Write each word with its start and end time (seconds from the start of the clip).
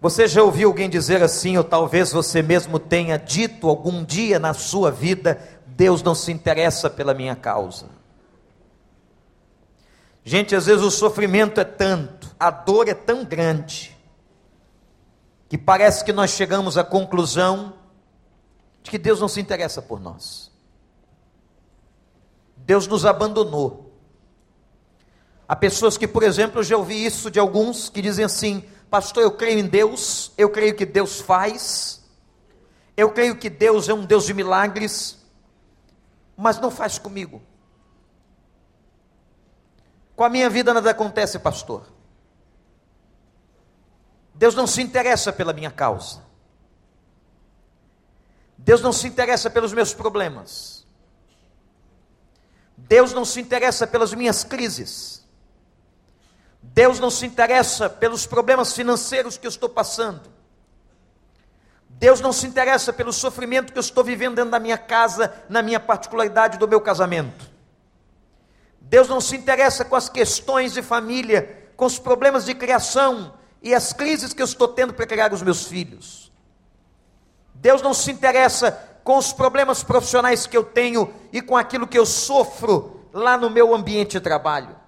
Você 0.00 0.26
já 0.26 0.42
ouviu 0.42 0.68
alguém 0.68 0.88
dizer 0.88 1.22
assim, 1.22 1.58
ou 1.58 1.64
talvez 1.64 2.10
você 2.10 2.40
mesmo 2.40 2.78
tenha 2.78 3.18
dito 3.18 3.68
algum 3.68 4.02
dia 4.02 4.38
na 4.38 4.54
sua 4.54 4.90
vida: 4.90 5.38
Deus 5.66 6.02
não 6.02 6.14
se 6.14 6.32
interessa 6.32 6.88
pela 6.88 7.12
minha 7.12 7.36
causa. 7.36 7.86
Gente, 10.24 10.54
às 10.54 10.66
vezes 10.66 10.82
o 10.82 10.90
sofrimento 10.90 11.60
é 11.60 11.64
tanto, 11.64 12.34
a 12.38 12.50
dor 12.50 12.88
é 12.88 12.94
tão 12.94 13.24
grande, 13.24 13.96
que 15.48 15.58
parece 15.58 16.04
que 16.04 16.12
nós 16.12 16.30
chegamos 16.30 16.78
à 16.78 16.84
conclusão 16.84 17.74
de 18.82 18.90
que 18.90 18.98
Deus 18.98 19.20
não 19.20 19.28
se 19.28 19.40
interessa 19.40 19.82
por 19.82 20.00
nós. 20.00 20.50
Deus 22.56 22.86
nos 22.86 23.04
abandonou. 23.04 23.92
Há 25.48 25.56
pessoas 25.56 25.98
que, 25.98 26.06
por 26.06 26.22
exemplo, 26.22 26.60
eu 26.60 26.64
já 26.64 26.76
ouvi 26.76 27.04
isso 27.04 27.30
de 27.30 27.40
alguns 27.40 27.88
que 27.88 28.00
dizem 28.00 28.24
assim: 28.24 28.62
Pastor, 28.90 29.22
eu 29.22 29.30
creio 29.30 29.60
em 29.60 29.68
Deus, 29.68 30.32
eu 30.36 30.50
creio 30.50 30.74
que 30.74 30.84
Deus 30.84 31.20
faz, 31.20 32.04
eu 32.96 33.12
creio 33.12 33.36
que 33.36 33.48
Deus 33.48 33.88
é 33.88 33.94
um 33.94 34.04
Deus 34.04 34.26
de 34.26 34.34
milagres, 34.34 35.24
mas 36.36 36.58
não 36.58 36.70
faz 36.70 36.98
comigo. 36.98 37.40
Com 40.16 40.24
a 40.24 40.28
minha 40.28 40.50
vida 40.50 40.74
nada 40.74 40.90
acontece, 40.90 41.38
pastor. 41.38 41.86
Deus 44.34 44.54
não 44.54 44.66
se 44.66 44.82
interessa 44.82 45.32
pela 45.32 45.52
minha 45.52 45.70
causa. 45.70 46.22
Deus 48.58 48.82
não 48.82 48.92
se 48.92 49.06
interessa 49.06 49.48
pelos 49.48 49.72
meus 49.72 49.94
problemas. 49.94 50.86
Deus 52.76 53.12
não 53.12 53.24
se 53.24 53.40
interessa 53.40 53.86
pelas 53.86 54.12
minhas 54.12 54.42
crises. 54.42 55.19
Deus 56.62 57.00
não 57.00 57.10
se 57.10 57.26
interessa 57.26 57.88
pelos 57.88 58.26
problemas 58.26 58.72
financeiros 58.72 59.36
que 59.36 59.46
eu 59.46 59.50
estou 59.50 59.68
passando. 59.68 60.30
Deus 61.88 62.20
não 62.20 62.32
se 62.32 62.46
interessa 62.46 62.92
pelo 62.92 63.12
sofrimento 63.12 63.72
que 63.72 63.78
eu 63.78 63.82
estou 63.82 64.02
vivendo 64.02 64.36
dentro 64.36 64.50
da 64.50 64.58
minha 64.58 64.78
casa, 64.78 65.32
na 65.48 65.62
minha 65.62 65.78
particularidade 65.78 66.58
do 66.58 66.66
meu 66.66 66.80
casamento. 66.80 67.50
Deus 68.80 69.08
não 69.08 69.20
se 69.20 69.36
interessa 69.36 69.84
com 69.84 69.94
as 69.94 70.08
questões 70.08 70.72
de 70.72 70.82
família, 70.82 71.68
com 71.76 71.84
os 71.84 71.98
problemas 71.98 72.46
de 72.46 72.54
criação 72.54 73.34
e 73.62 73.74
as 73.74 73.92
crises 73.92 74.32
que 74.32 74.40
eu 74.40 74.46
estou 74.46 74.68
tendo 74.68 74.94
para 74.94 75.06
criar 75.06 75.32
os 75.32 75.42
meus 75.42 75.66
filhos. 75.66 76.32
Deus 77.54 77.82
não 77.82 77.92
se 77.92 78.10
interessa 78.10 78.72
com 79.04 79.18
os 79.18 79.32
problemas 79.32 79.82
profissionais 79.82 80.46
que 80.46 80.56
eu 80.56 80.64
tenho 80.64 81.12
e 81.32 81.42
com 81.42 81.56
aquilo 81.56 81.86
que 81.86 81.98
eu 81.98 82.06
sofro 82.06 83.06
lá 83.12 83.36
no 83.36 83.50
meu 83.50 83.74
ambiente 83.74 84.12
de 84.12 84.20
trabalho. 84.20 84.79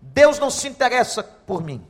Deus 0.00 0.38
não 0.38 0.50
se 0.50 0.68
interessa 0.68 1.22
por 1.22 1.62
mim. 1.62 1.86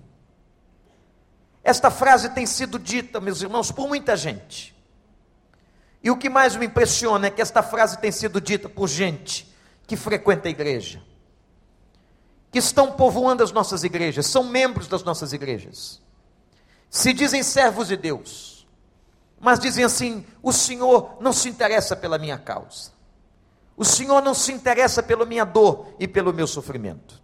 Esta 1.62 1.90
frase 1.90 2.30
tem 2.30 2.46
sido 2.46 2.78
dita, 2.78 3.20
meus 3.20 3.42
irmãos, 3.42 3.70
por 3.70 3.86
muita 3.86 4.16
gente. 4.16 4.74
E 6.02 6.10
o 6.10 6.16
que 6.16 6.30
mais 6.30 6.56
me 6.56 6.66
impressiona 6.66 7.26
é 7.26 7.30
que 7.30 7.42
esta 7.42 7.62
frase 7.62 7.98
tem 7.98 8.10
sido 8.10 8.40
dita 8.40 8.68
por 8.68 8.88
gente 8.88 9.54
que 9.86 9.96
frequenta 9.96 10.48
a 10.48 10.50
igreja, 10.50 11.02
que 12.50 12.58
estão 12.58 12.92
povoando 12.92 13.42
as 13.42 13.52
nossas 13.52 13.84
igrejas, 13.84 14.26
são 14.26 14.44
membros 14.44 14.88
das 14.88 15.02
nossas 15.02 15.32
igrejas, 15.32 16.00
se 16.88 17.12
dizem 17.12 17.42
servos 17.42 17.88
de 17.88 17.96
Deus, 17.96 18.66
mas 19.38 19.60
dizem 19.60 19.84
assim: 19.84 20.24
o 20.42 20.52
Senhor 20.52 21.18
não 21.20 21.32
se 21.32 21.48
interessa 21.48 21.94
pela 21.94 22.18
minha 22.18 22.38
causa, 22.38 22.92
o 23.76 23.84
Senhor 23.84 24.22
não 24.22 24.32
se 24.32 24.52
interessa 24.52 25.02
pela 25.02 25.26
minha 25.26 25.44
dor 25.44 25.94
e 25.98 26.08
pelo 26.08 26.32
meu 26.32 26.46
sofrimento. 26.46 27.19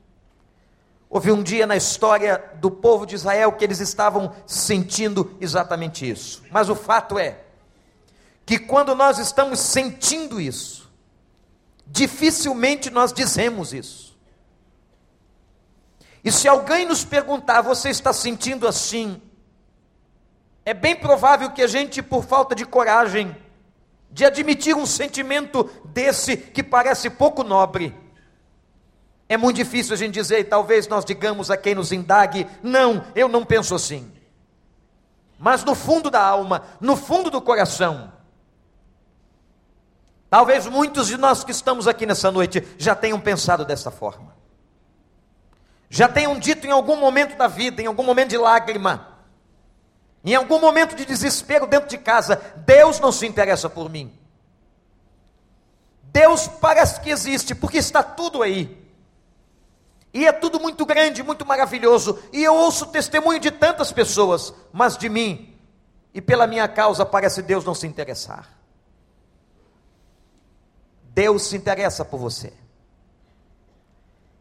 Houve 1.09 1.31
um 1.31 1.43
dia 1.43 1.67
na 1.67 1.77
história 1.77 2.53
do 2.57 2.71
povo 2.71 3.07
de 3.07 3.15
Israel 3.15 3.53
que 3.53 3.65
eles 3.65 3.81
estavam 3.81 4.35
sentindo 4.47 5.37
exatamente 5.41 6.09
isso. 6.09 6.43
Mas 6.51 6.69
o 6.69 6.75
fato 6.75 7.19
é 7.19 7.41
que 8.45 8.59
quando 8.59 8.95
nós 8.95 9.19
estamos 9.19 9.61
sentindo 9.61 10.41
isso, 10.41 10.91
dificilmente 11.87 12.91
nós 12.91 13.13
dizemos 13.13 13.73
isso. 13.73 14.17
E 16.25 16.33
se 16.33 16.49
alguém 16.49 16.87
nos 16.87 17.05
perguntar, 17.05 17.61
você 17.61 17.89
está 17.89 18.13
sentindo 18.13 18.67
assim? 18.67 19.23
É 20.65 20.75
bem 20.75 20.97
provável 20.97 21.53
que 21.53 21.63
a 21.63 21.69
gente, 21.69 22.03
por 22.03 22.25
falta 22.25 22.53
de 22.53 22.67
coragem, 22.67 23.37
de 24.11 24.25
admitir 24.25 24.75
um 24.75 24.87
sentimento 24.87 25.71
desse 25.85 26.37
que 26.37 26.63
parece 26.63 27.09
pouco 27.09 27.45
nobre, 27.45 27.95
é 29.29 29.37
muito 29.37 29.57
difícil 29.57 29.95
a 29.95 29.97
gente 29.97 30.15
dizer, 30.15 30.41
e 30.41 30.45
talvez 30.45 30.87
nós 30.87 31.05
digamos 31.05 31.51
a 31.51 31.57
quem 31.57 31.75
nos 31.75 31.91
indague: 31.91 32.47
não, 32.63 33.05
eu 33.15 33.29
não 33.29 33.45
penso 33.45 33.75
assim. 33.75 34.13
Mas 35.39 35.65
no 35.65 35.75
fundo 35.75 36.11
da 36.11 36.23
alma, 36.23 36.63
no 36.81 36.97
fundo 36.97 37.31
do 37.31 37.43
coração, 37.43 38.13
talvez 40.31 40.67
muitos 40.67 41.09
de 41.09 41.17
nós 41.17 41.45
que 41.45 41.51
estamos 41.51 41.89
aqui 41.89 42.07
nessa 42.07 42.31
noite 42.31 42.67
já 42.79 42.95
tenham 42.95 43.21
pensado 43.21 43.65
dessa 43.65 43.91
forma. 43.91 44.35
Já 45.91 46.09
tenham 46.09 46.39
dito 46.39 46.67
em 46.67 46.71
algum 46.71 46.97
momento 46.97 47.37
da 47.37 47.49
vida, 47.49 47.83
em 47.83 47.87
algum 47.87 48.03
momento 48.03 48.31
de 48.31 48.39
lágrima, 48.39 49.19
em 50.25 50.35
algum 50.35 50.61
momento 50.61 50.95
de 50.95 51.05
desespero 51.05 51.67
dentro 51.67 51.89
de 51.89 51.99
casa: 51.99 52.41
Deus 52.65 53.01
não 53.01 53.11
se 53.11 53.27
interessa 53.27 53.69
por 53.69 53.91
mim. 53.91 54.17
Deus 56.05 56.47
parece 56.47 57.01
que 57.01 57.11
existe, 57.11 57.55
porque 57.57 57.79
está 57.79 58.05
tudo 58.05 58.43
aí. 58.43 58.86
E 60.17 60.25
é 60.25 60.33
tudo 60.33 60.59
muito 60.59 60.87
grande, 60.87 61.23
muito 61.23 61.45
maravilhoso. 61.45 62.19
E 62.33 62.43
eu 62.43 62.55
ouço 62.55 62.87
testemunho 62.87 63.39
de 63.39 63.51
tantas 63.51 63.93
pessoas, 63.93 64.51
mas 64.73 64.97
de 64.97 65.11
mim 65.11 65.55
e 66.15 66.23
pela 66.23 66.47
minha 66.47 66.67
causa 66.67 67.05
parece 67.05 67.43
Deus 67.43 67.67
não 67.67 67.75
se 67.75 67.87
interessar. 67.87 68.49
Deus 71.03 71.43
se 71.43 71.55
interessa 71.55 72.03
por 72.03 72.19
você. 72.19 72.55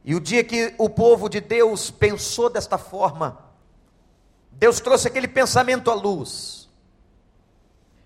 E 0.06 0.16
o 0.16 0.22
dia 0.22 0.46
que 0.46 0.74
o 0.78 0.90
povo 0.90 1.28
de 1.28 1.42
Deus 1.42 1.92
pensou 1.92 2.50
desta 2.50 2.78
forma, 2.78 3.38
Deus 4.54 4.80
trouxe 4.80 5.10
aquele 5.10 5.28
pensamento 5.28 5.92
à 5.92 5.94
luz. 5.94 6.70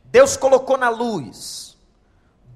Deus 0.06 0.36
colocou 0.36 0.76
na 0.76 0.90
luz. 0.90 1.78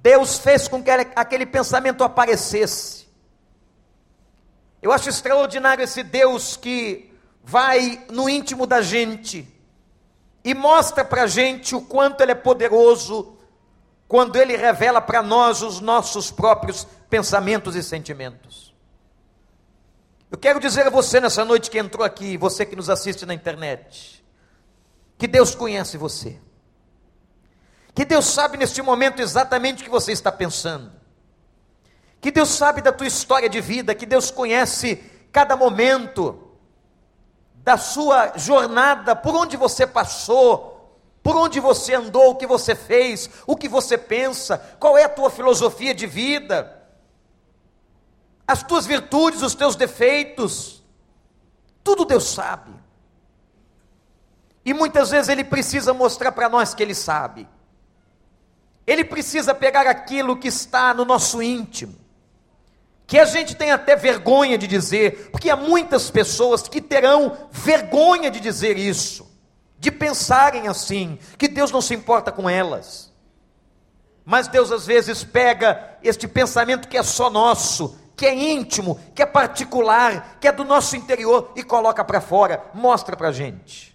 Deus 0.02 0.40
fez 0.40 0.68
com 0.68 0.84
que 0.84 0.90
aquele 0.90 1.46
pensamento 1.46 2.04
aparecesse. 2.04 3.03
Eu 4.84 4.92
acho 4.92 5.08
extraordinário 5.08 5.82
esse 5.82 6.04
Deus 6.04 6.58
que 6.58 7.10
vai 7.42 8.06
no 8.12 8.28
íntimo 8.28 8.68
da 8.68 8.82
gente 8.82 9.48
e 10.44 10.54
mostra 10.54 11.06
para 11.06 11.24
a 11.24 11.28
gente 11.28 11.74
o 11.74 11.80
quanto 11.82 12.20
Ele 12.20 12.34
é 12.34 12.36
poderoso 12.36 13.38
quando 14.10 14.36
Ele 14.36 14.58
revela 14.58 15.00
para 15.00 15.24
nós 15.24 15.62
os 15.62 15.80
nossos 15.80 16.30
próprios 16.30 16.86
pensamentos 17.10 17.78
e 17.78 17.82
sentimentos. 17.82 18.76
Eu 20.30 20.38
quero 20.38 20.60
dizer 20.60 20.86
a 20.86 20.90
você 20.90 21.22
nessa 21.22 21.46
noite 21.46 21.72
que 21.72 21.80
entrou 21.80 22.06
aqui, 22.06 22.36
você 22.36 22.66
que 22.66 22.76
nos 22.76 22.90
assiste 22.90 23.26
na 23.26 23.34
internet, 23.34 24.22
que 25.18 25.28
Deus 25.28 25.56
conhece 25.56 25.98
você, 25.98 26.42
que 27.96 28.04
Deus 28.04 28.26
sabe 28.26 28.58
neste 28.58 28.82
momento 28.82 29.22
exatamente 29.22 29.82
o 29.82 29.86
que 29.86 29.90
você 29.90 30.12
está 30.12 30.30
pensando 30.30 31.03
que 32.24 32.32
Deus 32.32 32.52
sabe 32.52 32.82
da 32.82 32.94
tua 32.94 33.06
história 33.06 33.50
de 33.50 33.60
vida, 33.60 33.94
que 33.94 34.06
Deus 34.06 34.32
conhece 34.32 34.96
cada 35.30 35.58
momento 35.58 36.42
da 37.56 37.76
sua 37.76 38.38
jornada, 38.38 39.14
por 39.14 39.36
onde 39.36 39.58
você 39.58 39.86
passou, 39.86 40.98
por 41.22 41.36
onde 41.36 41.60
você 41.60 41.96
andou, 41.96 42.32
o 42.32 42.36
que 42.38 42.48
você 42.48 42.76
fez, 42.76 43.30
o 43.46 43.58
que 43.58 43.68
você 43.68 43.98
pensa, 43.98 44.58
qual 44.80 44.98
é 44.98 45.04
a 45.04 45.10
tua 45.10 45.30
filosofia 45.30 45.94
de 45.94 46.08
vida, 46.08 46.82
as 48.48 48.64
tuas 48.64 48.86
virtudes, 48.86 49.42
os 49.42 49.54
teus 49.54 49.76
defeitos, 49.76 50.82
tudo 51.84 52.06
Deus 52.06 52.24
sabe. 52.24 52.72
E 54.64 54.74
muitas 54.74 55.10
vezes 55.10 55.28
Ele 55.28 55.44
precisa 55.44 55.94
mostrar 55.94 56.32
para 56.32 56.48
nós 56.48 56.74
que 56.74 56.82
Ele 56.82 56.96
sabe. 56.96 57.50
Ele 58.88 59.04
precisa 59.04 59.54
pegar 59.54 59.88
aquilo 59.88 60.38
que 60.38 60.48
está 60.48 60.94
no 60.94 61.04
nosso 61.04 61.42
íntimo 61.42 62.03
que 63.06 63.20
a 63.20 63.26
gente 63.26 63.56
tem 63.56 63.72
até 63.72 63.96
vergonha 63.96 64.58
de 64.58 64.68
dizer, 64.68 65.30
porque 65.32 65.50
há 65.50 65.56
muitas 65.56 66.10
pessoas 66.10 66.64
que 66.64 66.82
terão 66.82 67.38
vergonha 67.52 68.32
de 68.32 68.40
dizer 68.40 68.78
isso, 68.78 69.30
de 69.78 69.92
pensarem 69.92 70.68
assim, 70.68 71.20
que 71.38 71.48
Deus 71.48 71.72
não 71.72 71.82
se 71.82 71.94
importa 71.94 72.32
com 72.32 72.50
elas. 72.50 73.12
Mas 74.26 74.48
Deus 74.48 74.72
às 74.72 74.86
vezes 74.86 75.24
pega 75.24 75.98
este 76.02 76.28
pensamento 76.28 76.88
que 76.88 76.98
é 76.98 77.04
só 77.04 77.30
nosso, 77.30 77.98
que 78.16 78.26
é 78.26 78.34
íntimo, 78.34 79.00
que 79.14 79.22
é 79.22 79.26
particular, 79.26 80.38
que 80.40 80.48
é 80.48 80.52
do 80.52 80.64
nosso 80.64 80.96
interior 80.96 81.52
e 81.56 81.64
coloca 81.64 82.04
para 82.06 82.22
fora, 82.22 82.64
mostra 82.74 83.18
para 83.18 83.30
a 83.30 83.34
gente. 83.34 83.93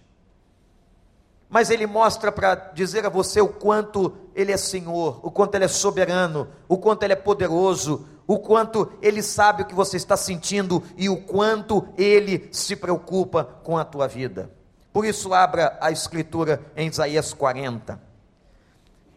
Mas 1.49 1.69
Ele 1.69 1.87
mostra 1.87 2.31
para 2.31 2.53
dizer 2.53 3.05
a 3.05 3.09
você 3.09 3.41
o 3.41 3.49
quanto 3.49 4.15
Ele 4.35 4.51
é 4.51 4.57
Senhor, 4.57 5.19
o 5.23 5.31
quanto 5.31 5.55
Ele 5.55 5.65
é 5.65 5.67
soberano, 5.67 6.47
o 6.67 6.77
quanto 6.77 7.03
Ele 7.03 7.13
é 7.13 7.15
poderoso, 7.15 8.05
o 8.29 8.37
quanto 8.37 8.93
ele 9.01 9.23
sabe 9.23 9.63
o 9.63 9.65
que 9.65 9.73
você 9.73 9.97
está 9.97 10.15
sentindo 10.15 10.83
e 10.95 11.09
o 11.09 11.19
quanto 11.19 11.87
ele 11.97 12.47
se 12.51 12.75
preocupa 12.75 13.43
com 13.43 13.75
a 13.75 13.83
tua 13.83 14.07
vida. 14.07 14.51
Por 14.93 15.03
isso, 15.03 15.33
abra 15.33 15.75
a 15.81 15.89
escritura 15.89 16.63
em 16.75 16.87
Isaías 16.87 17.33
40. 17.33 17.99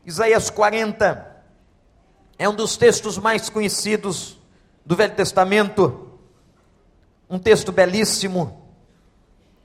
Isaías 0.06 0.48
40 0.48 1.44
é 2.38 2.48
um 2.48 2.54
dos 2.54 2.78
textos 2.78 3.18
mais 3.18 3.50
conhecidos 3.50 4.40
do 4.84 4.96
Velho 4.96 5.14
Testamento, 5.14 6.18
um 7.28 7.38
texto 7.38 7.70
belíssimo, 7.70 8.61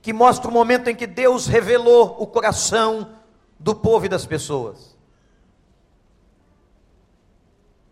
que 0.08 0.12
mostra 0.14 0.48
o 0.48 0.50
momento 0.50 0.88
em 0.88 0.96
que 0.96 1.06
Deus 1.06 1.46
revelou 1.46 2.16
o 2.18 2.26
coração 2.26 3.14
do 3.58 3.74
povo 3.74 4.06
e 4.06 4.08
das 4.08 4.24
pessoas. 4.24 4.96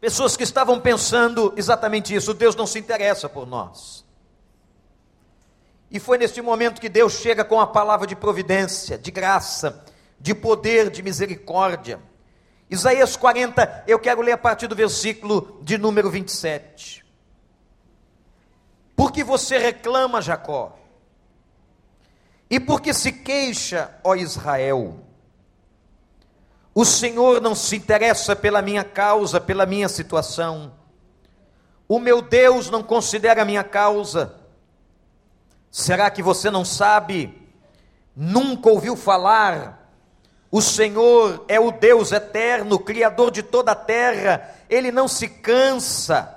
Pessoas 0.01 0.35
que 0.35 0.43
estavam 0.43 0.81
pensando 0.81 1.53
exatamente 1.59 2.15
isso: 2.15 2.33
Deus 2.33 2.57
não 2.57 2.67
se 2.67 2.79
interessa 2.79 3.29
por 3.29 3.47
nós. 3.47 4.03
E 5.91 6.01
foi 6.01 6.17
neste 6.17 6.41
momento 6.41 6.81
que 6.81 6.89
Deus 6.89 7.13
chega 7.13 7.45
com 7.45 7.61
a 7.61 7.67
palavra 7.67 8.07
de 8.07 8.17
providência, 8.17 8.97
de 8.97 9.11
graça, 9.11 9.85
de 10.19 10.35
poder, 10.35 10.89
de 10.89 11.03
misericórdia. 11.03 12.01
Isaías 12.71 13.15
40, 13.15 13.85
eu 13.87 13.99
quero 13.99 14.23
ler 14.23 14.33
a 14.33 14.39
partir 14.39 14.69
do 14.69 14.75
versículo 14.75 15.61
de 15.63 15.77
número 15.77 16.11
27. 16.11 17.05
Porque 18.97 19.23
você 19.23 19.59
reclama, 19.59 20.23
Jacó, 20.23 20.79
e 22.49 22.61
porque 22.61 22.95
se 22.95 23.13
queixa, 23.13 23.91
ó 24.05 24.15
Israel, 24.15 25.01
o 26.75 26.85
Senhor 26.85 27.41
não 27.41 27.55
se 27.55 27.77
interessa 27.77 28.37
pela 28.37 28.63
minha 28.63 28.85
causa, 28.85 29.41
pela 29.41 29.67
minha 29.67 29.89
situação, 29.89 30.73
o 31.89 31.99
meu 31.99 32.21
Deus 32.21 32.71
não 32.71 32.83
considera 32.83 33.43
a 33.43 33.45
minha 33.45 33.65
causa. 33.65 34.35
Será 35.71 36.11
que 36.11 36.23
você 36.23 36.51
não 36.51 36.65
sabe? 36.65 37.33
Nunca 38.15 38.69
ouviu 38.69 38.97
falar 38.97 39.87
o 40.51 40.63
Senhor 40.63 41.45
é 41.49 41.59
o 41.59 41.71
Deus 41.71 42.13
eterno, 42.13 42.79
Criador 42.79 43.31
de 43.31 43.43
toda 43.43 43.73
a 43.73 43.75
terra, 43.77 44.55
Ele 44.71 44.91
não 44.93 45.09
se 45.09 45.29
cansa 45.29 46.33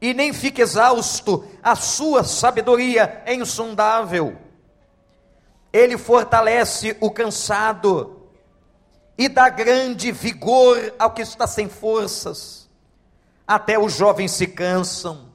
e 0.00 0.14
nem 0.14 0.32
fica 0.32 0.62
exausto, 0.62 1.44
a 1.60 1.74
sua 1.74 2.22
sabedoria 2.22 3.22
é 3.26 3.34
insondável. 3.34 4.36
Ele 5.72 5.98
fortalece 5.98 6.96
o 7.00 7.10
cansado 7.10 8.22
e 9.16 9.28
dá 9.28 9.48
grande 9.48 10.12
vigor 10.12 10.94
ao 10.98 11.10
que 11.10 11.22
está 11.22 11.46
sem 11.46 11.68
forças. 11.68 12.68
Até 13.46 13.78
os 13.78 13.94
jovens 13.94 14.32
se 14.32 14.46
cansam 14.46 15.32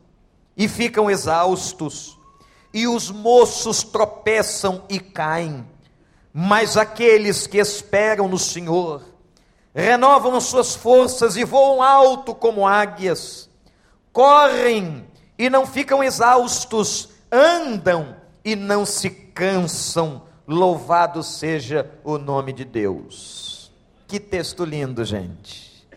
e 0.56 0.68
ficam 0.68 1.10
exaustos, 1.10 2.20
e 2.74 2.88
os 2.88 3.10
moços 3.10 3.84
tropeçam 3.84 4.84
e 4.90 5.00
caem 5.00 5.66
mas 6.34 6.76
aqueles 6.76 7.46
que 7.46 7.60
esperam 7.60 8.28
no 8.28 8.40
Senhor 8.40 9.04
renovam 9.76 10.36
as 10.36 10.46
suas 10.46 10.74
forças 10.74 11.38
e 11.38 11.44
voam 11.44 11.82
alto 11.82 12.34
como 12.34 12.68
águias, 12.68 13.50
correm 14.12 15.06
e 15.38 15.50
não 15.50 15.68
ficam 15.68 16.04
exaustos, 16.04 17.10
andam 17.32 18.16
e 18.44 18.56
não 18.56 18.86
se 18.86 19.12
cansam. 19.34 20.24
Louvado 20.46 21.24
seja 21.24 21.90
o 22.04 22.18
nome 22.18 22.52
de 22.52 22.66
Deus. 22.66 23.72
Que 24.08 24.20
texto 24.20 24.66
lindo, 24.66 25.06
gente. 25.06 25.88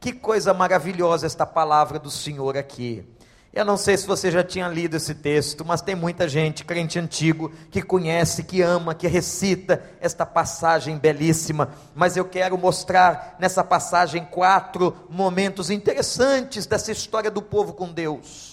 Que 0.00 0.12
coisa 0.12 0.54
maravilhosa 0.54 1.26
esta 1.26 1.44
palavra 1.44 1.98
do 1.98 2.10
Senhor 2.10 2.56
aqui. 2.56 3.04
Eu 3.52 3.64
não 3.64 3.76
sei 3.76 3.96
se 3.96 4.06
você 4.06 4.30
já 4.30 4.44
tinha 4.44 4.68
lido 4.68 4.96
esse 4.96 5.14
texto, 5.14 5.64
mas 5.64 5.80
tem 5.80 5.96
muita 5.96 6.28
gente, 6.28 6.64
crente 6.64 6.98
antigo, 6.98 7.50
que 7.70 7.82
conhece, 7.82 8.44
que 8.44 8.62
ama, 8.62 8.94
que 8.94 9.08
recita 9.08 9.82
esta 10.00 10.24
passagem 10.24 10.96
belíssima. 10.96 11.70
Mas 11.94 12.16
eu 12.16 12.24
quero 12.24 12.56
mostrar 12.56 13.36
nessa 13.40 13.64
passagem 13.64 14.24
quatro 14.24 14.94
momentos 15.10 15.70
interessantes 15.70 16.66
dessa 16.66 16.92
história 16.92 17.30
do 17.30 17.42
povo 17.42 17.72
com 17.72 17.90
Deus. 17.90 18.47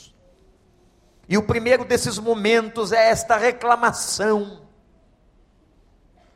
E 1.27 1.37
o 1.37 1.43
primeiro 1.43 1.83
desses 1.83 2.19
momentos 2.19 2.91
é 2.91 3.09
esta 3.09 3.35
reclamação. 3.35 4.61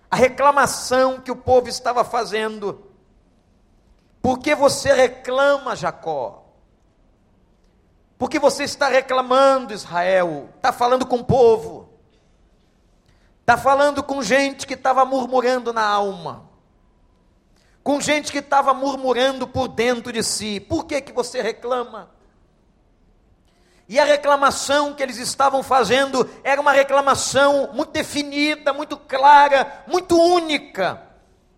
A 0.09 0.15
reclamação 0.15 1.21
que 1.21 1.31
o 1.31 1.35
povo 1.35 1.69
estava 1.69 2.03
fazendo. 2.03 2.87
Por 4.21 4.39
que 4.39 4.55
você 4.55 4.91
reclama, 4.91 5.75
Jacó? 5.75 6.45
Porque 8.17 8.37
você 8.37 8.63
está 8.63 8.89
reclamando, 8.89 9.73
Israel, 9.73 10.49
está 10.57 10.73
falando 10.73 11.05
com 11.05 11.17
o 11.17 11.23
povo, 11.23 11.89
está 13.39 13.55
falando 13.55 14.03
com 14.03 14.21
gente 14.21 14.67
que 14.67 14.73
estava 14.73 15.05
murmurando 15.05 15.71
na 15.71 15.85
alma, 15.85 16.49
com 17.81 18.01
gente 18.01 18.29
que 18.29 18.39
estava 18.39 18.73
murmurando 18.73 19.47
por 19.47 19.69
dentro 19.69 20.11
de 20.11 20.21
si. 20.21 20.59
Por 20.59 20.83
que, 20.83 20.99
que 20.99 21.13
você 21.13 21.41
reclama? 21.41 22.11
E 23.89 23.99
a 23.99 24.05
reclamação 24.05 24.93
que 24.93 25.01
eles 25.01 25.17
estavam 25.17 25.63
fazendo 25.63 26.29
era 26.43 26.61
uma 26.61 26.71
reclamação 26.71 27.71
muito 27.73 27.91
definida, 27.91 28.71
muito 28.71 28.95
clara, 28.95 29.83
muito 29.87 30.15
única. 30.15 31.01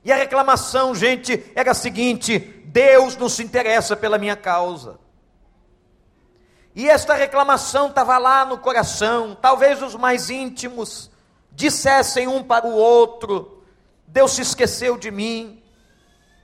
E 0.02 0.14
a 0.14 0.16
reclamação, 0.16 0.96
gente, 0.96 1.52
era 1.54 1.72
a 1.72 1.76
seguinte: 1.76 2.40
Deus 2.40 3.18
não 3.18 3.28
se 3.28 3.44
interessa 3.44 3.98
pela 3.98 4.18
minha 4.18 4.38
causa. 4.38 4.98
E 6.74 6.90
esta 6.90 7.16
reclamação 7.16 7.88
estava 7.88 8.18
lá 8.18 8.46
no 8.46 8.58
coração, 8.58 9.38
talvez 9.40 9.82
os 9.82 9.94
mais 9.96 10.30
íntimos 10.30 11.12
dissessem 11.52 12.30
um 12.30 12.42
para 12.42 12.66
o 12.66 12.72
outro: 12.72 13.62
Deus 14.08 14.32
se 14.32 14.42
esqueceu 14.42 14.98
de 14.98 15.12
mim, 15.12 15.62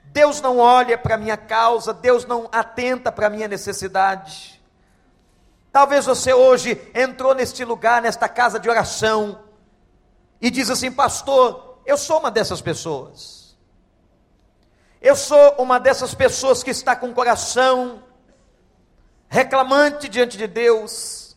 Deus 0.07 0.42
não 0.42 0.57
olha 0.57 0.98
para 0.98 1.16
a 1.16 1.18
minha 1.18 1.38
causa, 1.38 1.94
Deus 1.94 2.25
não 2.25 2.50
atenta 2.51 3.10
para 3.10 3.28
a 3.28 3.30
minha 3.30 3.48
necessidade. 3.48 4.56
Talvez 5.72 6.06
você 6.06 6.34
hoje 6.34 6.80
entrou 6.94 7.36
neste 7.36 7.64
lugar, 7.64 8.02
nesta 8.02 8.28
casa 8.28 8.60
de 8.60 8.69
oração, 8.69 9.40
e 10.42 10.50
diz 10.50 10.69
assim, 10.69 10.92
pastor, 10.92 11.80
eu 11.86 11.98
sou 11.98 12.19
uma 12.19 12.31
dessas 12.31 12.62
pessoas. 12.62 13.58
Eu 15.02 15.16
sou 15.16 15.56
uma 15.58 15.80
dessas 15.80 16.14
pessoas 16.14 16.64
que 16.64 16.72
está 16.72 16.96
com 16.96 17.10
o 17.10 17.14
coração 17.14 18.04
reclamante 19.30 20.08
diante 20.08 20.38
de 20.38 20.48
Deus, 20.48 21.36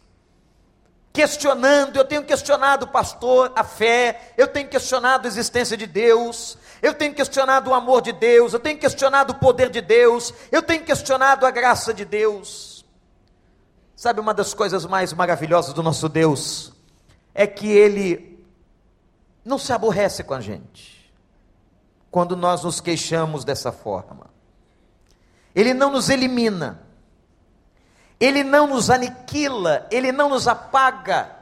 questionando, 1.13 1.97
eu 1.97 2.05
tenho 2.05 2.25
questionado, 2.25 2.87
pastor, 2.87 3.53
a 3.57 3.65
fé, 3.65 4.33
eu 4.37 4.47
tenho 4.47 4.69
questionado 4.69 5.27
a 5.27 5.29
existência 5.29 5.77
de 5.77 5.87
Deus, 5.87 6.57
eu 6.81 6.95
tenho 6.95 7.15
questionado 7.15 7.71
o 7.71 7.75
amor 7.75 8.01
de 8.01 8.13
Deus, 8.13 8.53
eu 8.53 8.61
tenho 8.61 8.79
questionado 8.79 9.33
o 9.33 9.39
poder 9.39 9.71
de 9.71 9.81
Deus, 9.81 10.33
eu 10.53 10.63
tenho 10.63 10.85
questionado 10.85 11.45
a 11.45 11.51
graça 11.51 11.93
de 11.93 12.05
Deus. 12.05 12.70
Sabe 14.01 14.19
uma 14.19 14.33
das 14.33 14.55
coisas 14.55 14.87
mais 14.87 15.13
maravilhosas 15.13 15.75
do 15.75 15.83
nosso 15.83 16.09
Deus? 16.09 16.73
É 17.35 17.47
que 17.47 17.69
Ele 17.69 18.43
não 19.45 19.59
se 19.59 19.75
aborrece 19.75 20.25
com 20.25 20.33
a 20.33 20.41
gente, 20.41 21.13
quando 22.11 22.35
nós 22.35 22.65
nos 22.65 22.81
queixamos 22.81 23.45
dessa 23.45 23.71
forma. 23.71 24.31
Ele 25.55 25.75
não 25.75 25.91
nos 25.91 26.09
elimina, 26.09 26.81
ele 28.19 28.43
não 28.43 28.67
nos 28.69 28.89
aniquila, 28.89 29.87
ele 29.91 30.11
não 30.13 30.31
nos 30.31 30.49
apaga. 30.49 31.37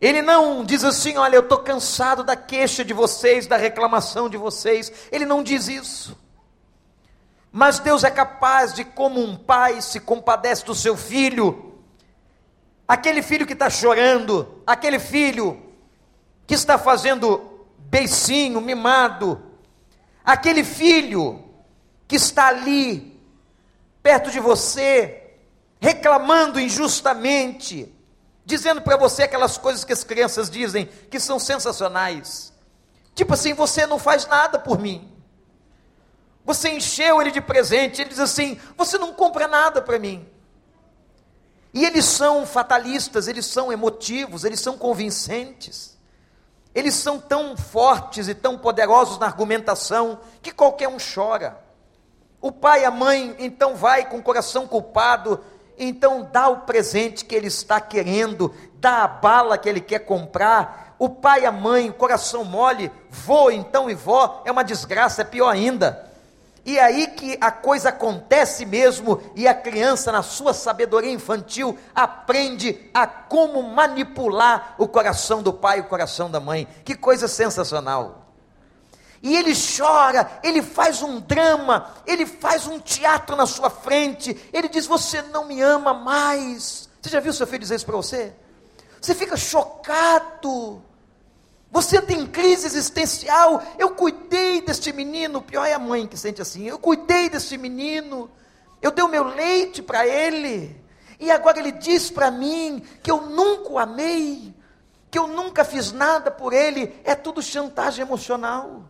Ele 0.00 0.20
não 0.20 0.64
diz 0.64 0.82
assim: 0.82 1.18
olha, 1.18 1.36
eu 1.36 1.42
estou 1.42 1.58
cansado 1.58 2.24
da 2.24 2.34
queixa 2.34 2.84
de 2.84 2.92
vocês, 2.92 3.46
da 3.46 3.56
reclamação 3.56 4.28
de 4.28 4.36
vocês. 4.36 4.90
Ele 5.12 5.24
não 5.24 5.44
diz 5.44 5.68
isso. 5.68 6.18
Mas 7.58 7.80
Deus 7.80 8.04
é 8.04 8.10
capaz 8.12 8.72
de, 8.72 8.84
como 8.84 9.20
um 9.20 9.34
pai 9.34 9.82
se 9.82 9.98
compadece 9.98 10.64
do 10.64 10.76
seu 10.76 10.96
filho, 10.96 11.74
aquele 12.86 13.20
filho 13.20 13.44
que 13.44 13.52
está 13.52 13.68
chorando, 13.68 14.62
aquele 14.64 15.00
filho 15.00 15.60
que 16.46 16.54
está 16.54 16.78
fazendo 16.78 17.66
beicinho, 17.76 18.60
mimado, 18.60 19.42
aquele 20.24 20.62
filho 20.62 21.42
que 22.06 22.14
está 22.14 22.46
ali, 22.46 23.20
perto 24.04 24.30
de 24.30 24.38
você, 24.38 25.32
reclamando 25.80 26.60
injustamente, 26.60 27.92
dizendo 28.44 28.82
para 28.82 28.96
você 28.96 29.24
aquelas 29.24 29.58
coisas 29.58 29.82
que 29.82 29.92
as 29.92 30.04
crianças 30.04 30.48
dizem 30.48 30.88
que 31.10 31.18
são 31.18 31.40
sensacionais. 31.40 32.52
Tipo 33.16 33.34
assim, 33.34 33.52
você 33.52 33.84
não 33.84 33.98
faz 33.98 34.28
nada 34.28 34.60
por 34.60 34.78
mim. 34.78 35.17
Você 36.44 36.70
encheu 36.70 37.20
ele 37.20 37.30
de 37.30 37.40
presente, 37.40 38.00
ele 38.00 38.10
diz 38.10 38.20
assim: 38.20 38.58
você 38.76 38.96
não 38.98 39.12
compra 39.12 39.46
nada 39.46 39.82
para 39.82 39.98
mim. 39.98 40.26
E 41.72 41.84
eles 41.84 42.04
são 42.04 42.46
fatalistas, 42.46 43.28
eles 43.28 43.46
são 43.46 43.72
emotivos, 43.72 44.44
eles 44.44 44.60
são 44.60 44.78
convincentes. 44.78 45.96
Eles 46.74 46.94
são 46.94 47.18
tão 47.18 47.56
fortes 47.56 48.28
e 48.28 48.34
tão 48.34 48.56
poderosos 48.56 49.18
na 49.18 49.26
argumentação 49.26 50.20
que 50.40 50.52
qualquer 50.52 50.88
um 50.88 50.96
chora. 50.98 51.58
O 52.40 52.52
pai 52.52 52.82
e 52.82 52.84
a 52.84 52.90
mãe 52.90 53.34
então 53.38 53.74
vai 53.74 54.08
com 54.08 54.18
o 54.18 54.22
coração 54.22 54.66
culpado 54.66 55.42
então 55.78 56.28
dá 56.30 56.48
o 56.48 56.60
presente 56.60 57.24
que 57.24 57.34
ele 57.34 57.46
está 57.46 57.80
querendo, 57.80 58.52
dá 58.74 59.04
a 59.04 59.08
bala 59.08 59.56
que 59.56 59.68
ele 59.68 59.80
quer 59.80 60.00
comprar. 60.00 60.96
o 60.98 61.08
pai 61.08 61.42
e 61.42 61.46
a 61.46 61.52
mãe, 61.52 61.92
coração 61.92 62.42
mole, 62.42 62.90
vô 63.08 63.52
então 63.52 63.88
e 63.88 63.94
vó, 63.94 64.42
é 64.44 64.50
uma 64.50 64.64
desgraça, 64.64 65.22
é 65.22 65.24
pior 65.24 65.48
ainda. 65.48 66.07
E 66.68 66.76
é 66.76 66.84
aí 66.84 67.06
que 67.06 67.38
a 67.40 67.50
coisa 67.50 67.88
acontece 67.88 68.66
mesmo, 68.66 69.22
e 69.34 69.48
a 69.48 69.54
criança, 69.54 70.12
na 70.12 70.22
sua 70.22 70.52
sabedoria 70.52 71.10
infantil, 71.10 71.78
aprende 71.94 72.90
a 72.92 73.06
como 73.06 73.62
manipular 73.62 74.74
o 74.76 74.86
coração 74.86 75.42
do 75.42 75.50
pai 75.50 75.78
e 75.78 75.80
o 75.80 75.84
coração 75.84 76.30
da 76.30 76.38
mãe. 76.38 76.68
Que 76.84 76.94
coisa 76.94 77.26
sensacional! 77.26 78.26
E 79.22 79.34
ele 79.34 79.54
chora, 79.54 80.30
ele 80.42 80.60
faz 80.60 81.02
um 81.02 81.18
drama, 81.20 81.90
ele 82.06 82.26
faz 82.26 82.66
um 82.66 82.78
teatro 82.78 83.34
na 83.34 83.46
sua 83.46 83.70
frente. 83.70 84.36
Ele 84.52 84.68
diz: 84.68 84.86
Você 84.86 85.22
não 85.22 85.46
me 85.46 85.62
ama 85.62 85.94
mais. 85.94 86.86
Você 87.00 87.08
já 87.08 87.18
viu 87.18 87.32
seu 87.32 87.46
filho 87.46 87.60
dizer 87.60 87.76
isso 87.76 87.86
para 87.86 87.96
você? 87.96 88.30
Você 89.00 89.14
fica 89.14 89.38
chocado. 89.38 90.82
Você 91.70 92.00
tem 92.00 92.26
crise 92.26 92.66
existencial. 92.66 93.62
Eu 93.78 93.90
cuidei 93.90 94.62
deste 94.62 94.92
menino. 94.92 95.42
Pior 95.42 95.64
é 95.64 95.74
a 95.74 95.78
mãe 95.78 96.06
que 96.06 96.16
sente 96.16 96.40
assim. 96.40 96.66
Eu 96.66 96.78
cuidei 96.78 97.28
deste 97.28 97.58
menino. 97.58 98.30
Eu 98.80 98.90
dei 98.90 99.04
o 99.04 99.08
meu 99.08 99.24
leite 99.24 99.82
para 99.82 100.06
ele. 100.06 100.80
E 101.20 101.30
agora 101.30 101.58
ele 101.58 101.72
diz 101.72 102.10
para 102.10 102.30
mim 102.30 102.82
que 103.02 103.10
eu 103.10 103.22
nunca 103.22 103.72
o 103.72 103.78
amei, 103.78 104.54
que 105.10 105.18
eu 105.18 105.26
nunca 105.26 105.64
fiz 105.64 105.92
nada 105.92 106.30
por 106.30 106.52
ele. 106.52 106.94
É 107.04 107.14
tudo 107.14 107.42
chantagem 107.42 108.02
emocional. 108.02 108.84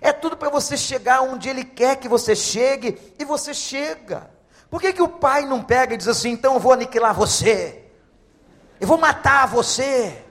É 0.00 0.12
tudo 0.12 0.36
para 0.36 0.50
você 0.50 0.76
chegar 0.76 1.22
onde 1.22 1.48
ele 1.48 1.64
quer 1.64 1.96
que 1.96 2.08
você 2.08 2.34
chegue 2.34 2.98
e 3.18 3.24
você 3.24 3.54
chega. 3.54 4.28
Por 4.68 4.80
que, 4.80 4.92
que 4.92 5.02
o 5.02 5.08
pai 5.08 5.46
não 5.46 5.62
pega 5.62 5.94
e 5.94 5.96
diz 5.96 6.08
assim: 6.08 6.30
então 6.30 6.54
eu 6.54 6.60
vou 6.60 6.72
aniquilar 6.72 7.14
você, 7.14 7.84
eu 8.80 8.88
vou 8.88 8.98
matar 8.98 9.46
você, 9.46 10.21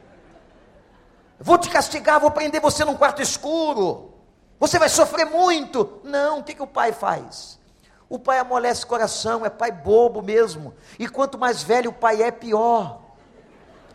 vou 1.42 1.58
te 1.58 1.70
castigar, 1.70 2.20
vou 2.20 2.32
prender 2.32 2.62
você 2.62 2.86
num 2.86 2.96
quarto 2.96 3.22
escuro, 3.22 4.14
você 4.60 4.78
vai 4.78 4.90
sofrer 4.90 5.26
muito? 5.26 6.00
Não, 6.04 6.40
o 6.40 6.44
que, 6.44 6.54
que 6.54 6.62
o 6.62 6.68
pai 6.68 6.94
faz? 6.94 7.60
O 8.08 8.20
pai 8.20 8.38
amolece 8.38 8.84
o 8.84 8.88
coração, 8.88 9.46
é 9.46 9.50
pai 9.50 9.72
bobo 9.72 10.22
mesmo. 10.22 10.74
E 11.00 11.08
quanto 11.08 11.40
mais 11.40 11.64
velho 11.64 11.90
o 11.90 11.94
pai 11.94 12.22
é, 12.22 12.30
pior. 12.30 13.02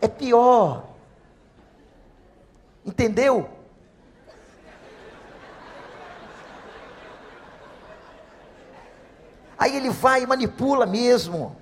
É 0.01 0.07
pior. 0.07 0.87
Entendeu? 2.85 3.49
Aí 9.57 9.75
ele 9.75 9.89
vai 9.89 10.23
e 10.23 10.27
manipula 10.27 10.85
mesmo. 10.85 11.55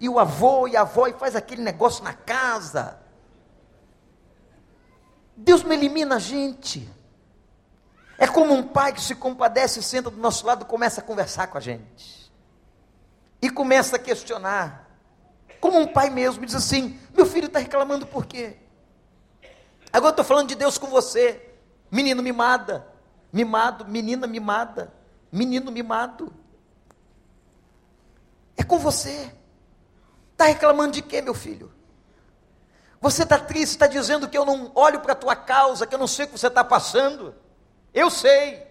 E 0.00 0.08
o 0.08 0.18
avô 0.18 0.66
e 0.66 0.76
a 0.76 0.80
avó 0.80 1.08
e 1.08 1.12
faz 1.12 1.36
aquele 1.36 1.60
negócio 1.62 2.02
na 2.02 2.14
casa. 2.14 3.01
Deus 5.36 5.62
me 5.62 5.74
elimina 5.74 6.16
a 6.16 6.18
gente. 6.18 6.88
É 8.18 8.26
como 8.26 8.54
um 8.54 8.62
pai 8.62 8.92
que 8.92 9.00
se 9.00 9.14
compadece, 9.14 9.82
senta 9.82 10.10
do 10.10 10.16
nosso 10.16 10.46
lado 10.46 10.64
começa 10.64 11.00
a 11.00 11.04
conversar 11.04 11.48
com 11.48 11.58
a 11.58 11.60
gente. 11.60 12.30
E 13.40 13.50
começa 13.50 13.96
a 13.96 13.98
questionar. 13.98 14.88
Como 15.60 15.78
um 15.78 15.86
pai 15.86 16.10
mesmo 16.10 16.44
diz 16.44 16.54
assim: 16.54 16.98
meu 17.14 17.26
filho 17.26 17.46
está 17.46 17.58
reclamando 17.58 18.06
por 18.06 18.26
quê? 18.26 18.56
Agora 19.92 20.08
eu 20.08 20.10
estou 20.10 20.24
falando 20.24 20.48
de 20.48 20.54
Deus 20.54 20.78
com 20.78 20.86
você. 20.86 21.50
Menino 21.90 22.22
mimada, 22.22 22.86
mimado, 23.32 23.84
menina 23.84 24.26
mimada, 24.26 24.92
menino 25.30 25.70
mimado. 25.70 26.32
É 28.56 28.62
com 28.62 28.78
você. 28.78 29.32
Está 30.32 30.46
reclamando 30.46 30.92
de 30.92 31.02
quê, 31.02 31.20
meu 31.20 31.34
filho? 31.34 31.72
Você 33.02 33.24
está 33.24 33.36
triste, 33.36 33.72
está 33.72 33.88
dizendo 33.88 34.28
que 34.28 34.38
eu 34.38 34.46
não 34.46 34.70
olho 34.76 35.00
para 35.00 35.12
a 35.12 35.16
tua 35.16 35.34
causa, 35.34 35.88
que 35.88 35.92
eu 35.92 35.98
não 35.98 36.06
sei 36.06 36.24
o 36.24 36.28
que 36.28 36.38
você 36.38 36.46
está 36.46 36.62
passando. 36.62 37.34
Eu 37.92 38.08
sei. 38.08 38.64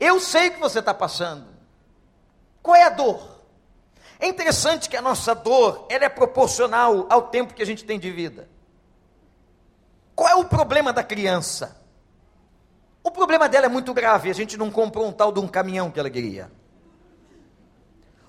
Eu 0.00 0.18
sei 0.18 0.48
o 0.48 0.52
que 0.54 0.60
você 0.60 0.78
está 0.78 0.94
passando. 0.94 1.46
Qual 2.62 2.74
é 2.74 2.84
a 2.84 2.88
dor? 2.88 3.42
É 4.18 4.26
interessante 4.26 4.88
que 4.88 4.96
a 4.96 5.02
nossa 5.02 5.34
dor 5.34 5.86
ela 5.90 6.06
é 6.06 6.08
proporcional 6.08 7.06
ao 7.10 7.28
tempo 7.28 7.52
que 7.52 7.62
a 7.62 7.66
gente 7.66 7.84
tem 7.84 8.00
de 8.00 8.10
vida. 8.10 8.48
Qual 10.16 10.30
é 10.30 10.34
o 10.34 10.46
problema 10.46 10.90
da 10.90 11.02
criança? 11.02 11.84
O 13.04 13.10
problema 13.10 13.46
dela 13.46 13.66
é 13.66 13.68
muito 13.68 13.92
grave, 13.92 14.30
a 14.30 14.34
gente 14.34 14.56
não 14.56 14.70
comprou 14.70 15.06
um 15.06 15.12
tal 15.12 15.30
de 15.30 15.38
um 15.38 15.46
caminhão 15.46 15.90
que 15.90 16.00
ela 16.00 16.08
queria. 16.08 16.50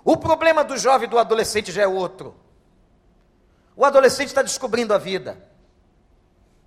O 0.03 0.17
problema 0.17 0.61
do 0.61 0.77
jovem 0.77 1.07
e 1.07 1.09
do 1.09 1.17
adolescente 1.17 1.71
já 1.71 1.83
é 1.83 1.87
outro. 1.87 2.35
O 3.75 3.85
adolescente 3.85 4.27
está 4.27 4.41
descobrindo 4.41 4.93
a 4.93 4.97
vida. 4.97 5.37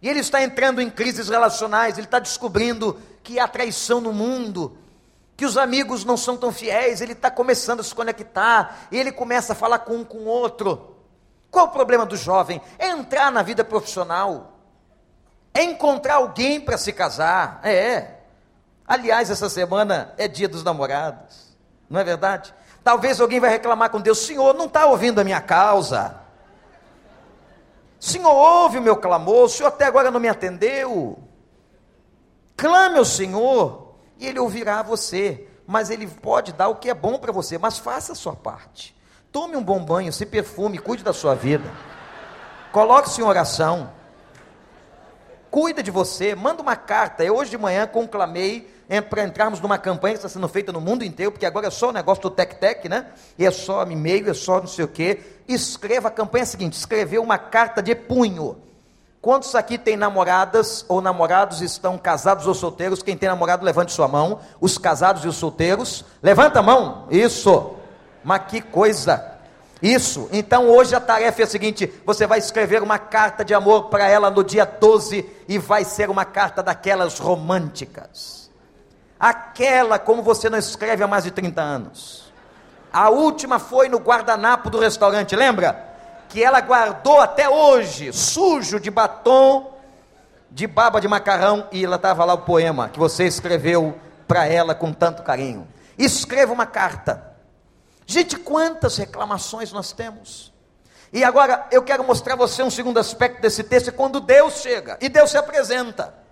E 0.00 0.08
ele 0.08 0.20
está 0.20 0.42
entrando 0.42 0.82
em 0.82 0.90
crises 0.90 1.28
relacionais, 1.28 1.96
ele 1.96 2.06
está 2.06 2.18
descobrindo 2.18 3.00
que 3.22 3.38
há 3.38 3.48
traição 3.48 4.02
no 4.02 4.12
mundo, 4.12 4.76
que 5.36 5.46
os 5.46 5.56
amigos 5.56 6.04
não 6.04 6.16
são 6.16 6.36
tão 6.36 6.52
fiéis, 6.52 7.00
ele 7.00 7.12
está 7.12 7.30
começando 7.30 7.80
a 7.80 7.82
se 7.82 7.94
conectar, 7.94 8.86
ele 8.92 9.10
começa 9.10 9.54
a 9.54 9.56
falar 9.56 9.78
com 9.80 9.96
um 9.96 10.04
com 10.04 10.18
o 10.18 10.26
outro. 10.26 10.94
Qual 11.50 11.66
o 11.66 11.70
problema 11.70 12.04
do 12.04 12.16
jovem? 12.16 12.60
É 12.78 12.88
entrar 12.88 13.32
na 13.32 13.42
vida 13.42 13.64
profissional, 13.64 14.58
é 15.54 15.62
encontrar 15.62 16.16
alguém 16.16 16.60
para 16.60 16.76
se 16.76 16.92
casar. 16.92 17.60
É. 17.62 18.18
Aliás, 18.86 19.30
essa 19.30 19.48
semana 19.48 20.12
é 20.18 20.28
dia 20.28 20.48
dos 20.48 20.62
namorados, 20.62 21.56
não 21.88 21.98
é 21.98 22.04
verdade? 22.04 22.52
Talvez 22.82 23.20
alguém 23.20 23.40
vai 23.40 23.48
reclamar 23.48 23.88
com 23.88 24.00
Deus: 24.00 24.18
Senhor, 24.18 24.52
não 24.52 24.66
está 24.66 24.84
ouvindo 24.84 25.20
a 25.20 25.24
minha 25.24 25.40
causa. 25.40 26.23
Senhor, 27.98 28.32
ouve 28.32 28.78
o 28.78 28.82
meu 28.82 28.96
clamor. 28.96 29.44
O 29.44 29.48
Senhor 29.48 29.68
até 29.68 29.84
agora 29.84 30.10
não 30.10 30.20
me 30.20 30.28
atendeu. 30.28 31.18
Clame 32.56 32.98
ao 32.98 33.04
Senhor 33.04 33.94
e 34.18 34.26
Ele 34.26 34.38
ouvirá 34.38 34.82
você. 34.82 35.48
Mas 35.66 35.90
Ele 35.90 36.06
pode 36.06 36.52
dar 36.52 36.68
o 36.68 36.76
que 36.76 36.90
é 36.90 36.94
bom 36.94 37.18
para 37.18 37.32
você. 37.32 37.56
Mas 37.58 37.78
faça 37.78 38.12
a 38.12 38.16
sua 38.16 38.34
parte. 38.34 38.94
Tome 39.32 39.56
um 39.56 39.62
bom 39.64 39.84
banho, 39.84 40.12
se 40.12 40.24
perfume, 40.26 40.78
cuide 40.78 41.02
da 41.02 41.12
sua 41.12 41.34
vida. 41.34 41.68
Coloque-se 42.72 43.20
em 43.20 43.24
oração. 43.24 43.92
Cuida 45.50 45.82
de 45.82 45.90
você. 45.90 46.34
Manda 46.34 46.62
uma 46.62 46.76
carta. 46.76 47.24
Eu 47.24 47.36
hoje 47.36 47.50
de 47.50 47.58
manhã 47.58 47.86
conclamei 47.86 48.73
para 49.00 49.24
entrarmos 49.24 49.60
numa 49.60 49.78
campanha 49.78 50.14
que 50.14 50.18
está 50.18 50.28
sendo 50.28 50.48
feita 50.48 50.70
no 50.70 50.80
mundo 50.80 51.04
inteiro, 51.04 51.32
porque 51.32 51.46
agora 51.46 51.68
é 51.68 51.70
só 51.70 51.88
o 51.88 51.92
negócio 51.92 52.22
do 52.22 52.30
tec-tec, 52.30 52.88
né? 52.88 53.06
E 53.38 53.46
é 53.46 53.50
só 53.50 53.82
e-mail, 53.84 54.30
é 54.30 54.34
só 54.34 54.60
não 54.60 54.66
sei 54.66 54.84
o 54.84 54.88
quê. 54.88 55.20
Escreva 55.48 56.08
a 56.08 56.10
campanha 56.10 56.44
seguinte: 56.44 56.74
escreveu 56.74 57.22
uma 57.22 57.38
carta 57.38 57.82
de 57.82 57.94
punho. 57.94 58.56
Quantos 59.22 59.54
aqui 59.54 59.78
têm 59.78 59.96
namoradas 59.96 60.84
ou 60.86 61.00
namorados 61.00 61.62
estão 61.62 61.96
casados 61.96 62.46
ou 62.46 62.52
solteiros? 62.52 63.02
Quem 63.02 63.16
tem 63.16 63.28
namorado, 63.28 63.64
levante 63.64 63.90
sua 63.90 64.06
mão. 64.06 64.40
Os 64.60 64.76
casados 64.76 65.24
e 65.24 65.28
os 65.28 65.36
solteiros, 65.36 66.04
levanta 66.22 66.58
a 66.58 66.62
mão. 66.62 67.06
Isso. 67.10 67.74
Mas 68.22 68.42
que 68.48 68.60
coisa. 68.60 69.32
Isso. 69.80 70.28
Então 70.30 70.68
hoje 70.68 70.94
a 70.94 71.00
tarefa 71.00 71.40
é 71.40 71.44
a 71.44 71.48
seguinte: 71.48 71.90
você 72.04 72.26
vai 72.26 72.38
escrever 72.38 72.82
uma 72.82 72.98
carta 72.98 73.42
de 73.42 73.54
amor 73.54 73.84
para 73.84 74.06
ela 74.06 74.30
no 74.30 74.44
dia 74.44 74.66
12 74.66 75.24
e 75.48 75.58
vai 75.58 75.84
ser 75.84 76.10
uma 76.10 76.26
carta 76.26 76.62
daquelas 76.62 77.18
românticas 77.18 78.43
aquela 79.24 79.98
como 79.98 80.22
você 80.22 80.50
não 80.50 80.58
escreve 80.58 81.02
há 81.02 81.08
mais 81.08 81.24
de 81.24 81.30
30 81.30 81.62
anos. 81.62 82.30
A 82.92 83.08
última 83.08 83.58
foi 83.58 83.88
no 83.88 83.96
guardanapo 83.96 84.68
do 84.68 84.78
restaurante, 84.78 85.34
lembra? 85.34 85.82
Que 86.28 86.44
ela 86.44 86.60
guardou 86.60 87.20
até 87.20 87.48
hoje, 87.48 88.12
sujo 88.12 88.78
de 88.78 88.90
batom, 88.90 89.78
de 90.50 90.66
baba 90.66 91.00
de 91.00 91.08
macarrão, 91.08 91.66
e 91.72 91.86
ela 91.86 91.96
estava 91.96 92.22
lá 92.22 92.34
o 92.34 92.42
poema 92.42 92.90
que 92.90 92.98
você 92.98 93.24
escreveu 93.24 93.98
para 94.28 94.46
ela 94.46 94.74
com 94.74 94.92
tanto 94.92 95.22
carinho. 95.22 95.66
Escreva 95.96 96.52
uma 96.52 96.66
carta. 96.66 97.34
Gente, 98.06 98.36
quantas 98.36 98.98
reclamações 98.98 99.72
nós 99.72 99.90
temos. 99.90 100.52
E 101.10 101.24
agora 101.24 101.66
eu 101.70 101.82
quero 101.82 102.04
mostrar 102.04 102.34
a 102.34 102.36
você 102.36 102.62
um 102.62 102.70
segundo 102.70 102.98
aspecto 102.98 103.40
desse 103.40 103.64
texto, 103.64 103.88
é 103.88 103.92
quando 103.92 104.20
Deus 104.20 104.60
chega 104.60 104.98
e 105.00 105.08
Deus 105.08 105.30
se 105.30 105.38
apresenta. 105.38 106.23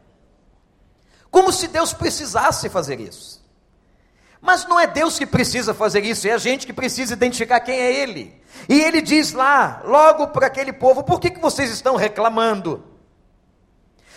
Como 1.32 1.50
se 1.50 1.66
Deus 1.66 1.94
precisasse 1.94 2.68
fazer 2.68 3.00
isso. 3.00 3.42
Mas 4.38 4.66
não 4.66 4.78
é 4.78 4.86
Deus 4.86 5.18
que 5.18 5.24
precisa 5.24 5.72
fazer 5.72 6.04
isso, 6.04 6.28
é 6.28 6.32
a 6.32 6.38
gente 6.38 6.66
que 6.66 6.74
precisa 6.74 7.14
identificar 7.14 7.58
quem 7.60 7.74
é 7.74 7.90
Ele. 7.90 8.38
E 8.68 8.78
Ele 8.78 9.00
diz 9.00 9.32
lá, 9.32 9.80
logo 9.82 10.28
para 10.28 10.48
aquele 10.48 10.74
povo: 10.74 11.02
por 11.02 11.18
que, 11.18 11.30
que 11.30 11.40
vocês 11.40 11.70
estão 11.70 11.96
reclamando? 11.96 12.84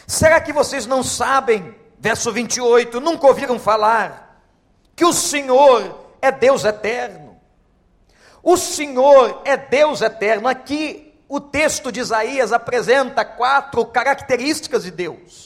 Será 0.05 0.41
que 0.41 0.51
vocês 0.51 0.85
não 0.85 1.01
sabem, 1.01 1.73
verso 1.97 2.33
28, 2.33 2.99
nunca 2.99 3.27
ouviram 3.27 3.57
falar, 3.57 4.43
que 4.93 5.05
o 5.05 5.13
Senhor 5.13 6.11
é 6.21 6.33
Deus 6.33 6.65
eterno? 6.65 7.37
O 8.43 8.57
Senhor 8.57 9.41
é 9.45 9.55
Deus 9.55 10.01
eterno. 10.01 10.49
Aqui 10.49 11.17
o 11.29 11.39
texto 11.39 11.93
de 11.93 12.01
Isaías 12.01 12.51
apresenta 12.51 13.23
quatro 13.23 13.85
características 13.85 14.83
de 14.83 14.91
Deus 14.91 15.44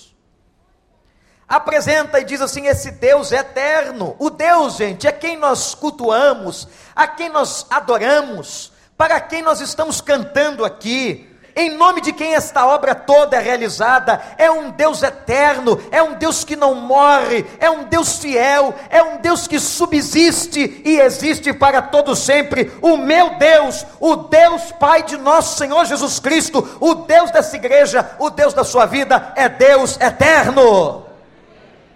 apresenta 1.50 2.20
e 2.20 2.24
diz 2.24 2.40
assim: 2.40 2.68
esse 2.68 2.92
Deus 2.92 3.32
é 3.32 3.38
eterno. 3.38 4.16
O 4.20 4.30
Deus, 4.30 4.76
gente, 4.76 5.08
é 5.08 5.12
quem 5.12 5.36
nós 5.36 5.74
cultuamos, 5.74 6.68
a 6.96 7.08
quem 7.08 7.30
nós 7.30 7.66
adoramos, 7.72 8.72
para 8.96 9.20
quem 9.20 9.42
nós 9.42 9.60
estamos 9.60 10.00
cantando 10.00 10.64
aqui. 10.64 11.26
em 11.56 11.76
nome 11.76 12.00
de 12.00 12.14
quem 12.14 12.36
esta 12.36 12.66
obra 12.66 12.96
toda 12.96 13.36
é 13.36 13.40
realizada. 13.42 14.22
É 14.38 14.50
um 14.50 14.70
Deus 14.70 15.04
eterno, 15.04 15.82
é 15.92 16.02
um 16.02 16.14
Deus 16.14 16.46
que 16.46 16.56
não 16.56 16.74
morre, 16.74 17.46
é 17.60 17.70
um 17.70 17.84
Deus 17.84 18.20
fiel, 18.20 18.74
é 18.90 19.04
um 19.04 19.18
Deus 19.18 19.46
que 19.46 19.60
subsiste 19.60 20.82
e 20.86 21.00
existe 21.02 21.52
para 21.52 21.82
todo 21.82 22.16
sempre. 22.16 22.72
O 22.82 22.96
meu 22.96 23.38
Deus, 23.38 23.86
o 24.00 24.16
Deus 24.16 24.72
Pai 24.80 25.04
de 25.04 25.18
nosso 25.18 25.58
Senhor 25.58 25.84
Jesus 25.86 26.20
Cristo, 26.20 26.78
o 26.80 26.94
Deus 26.94 27.30
dessa 27.32 27.58
igreja, 27.58 28.10
o 28.20 28.30
Deus 28.30 28.54
da 28.54 28.64
sua 28.64 28.86
vida, 28.86 29.34
é 29.36 29.50
Deus 29.50 30.00
eterno. 30.00 31.09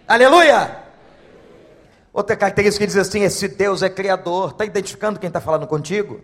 Aleluia! 0.08 0.84
Outra 2.12 2.36
característica 2.36 2.86
que 2.86 2.88
diz 2.88 2.98
assim: 2.98 3.24
esse 3.24 3.48
Deus 3.48 3.82
é 3.82 3.90
criador. 3.90 4.52
Está 4.52 4.66
identificando 4.66 5.20
quem 5.20 5.28
está 5.28 5.42
falando 5.42 5.66
contigo? 5.66 6.22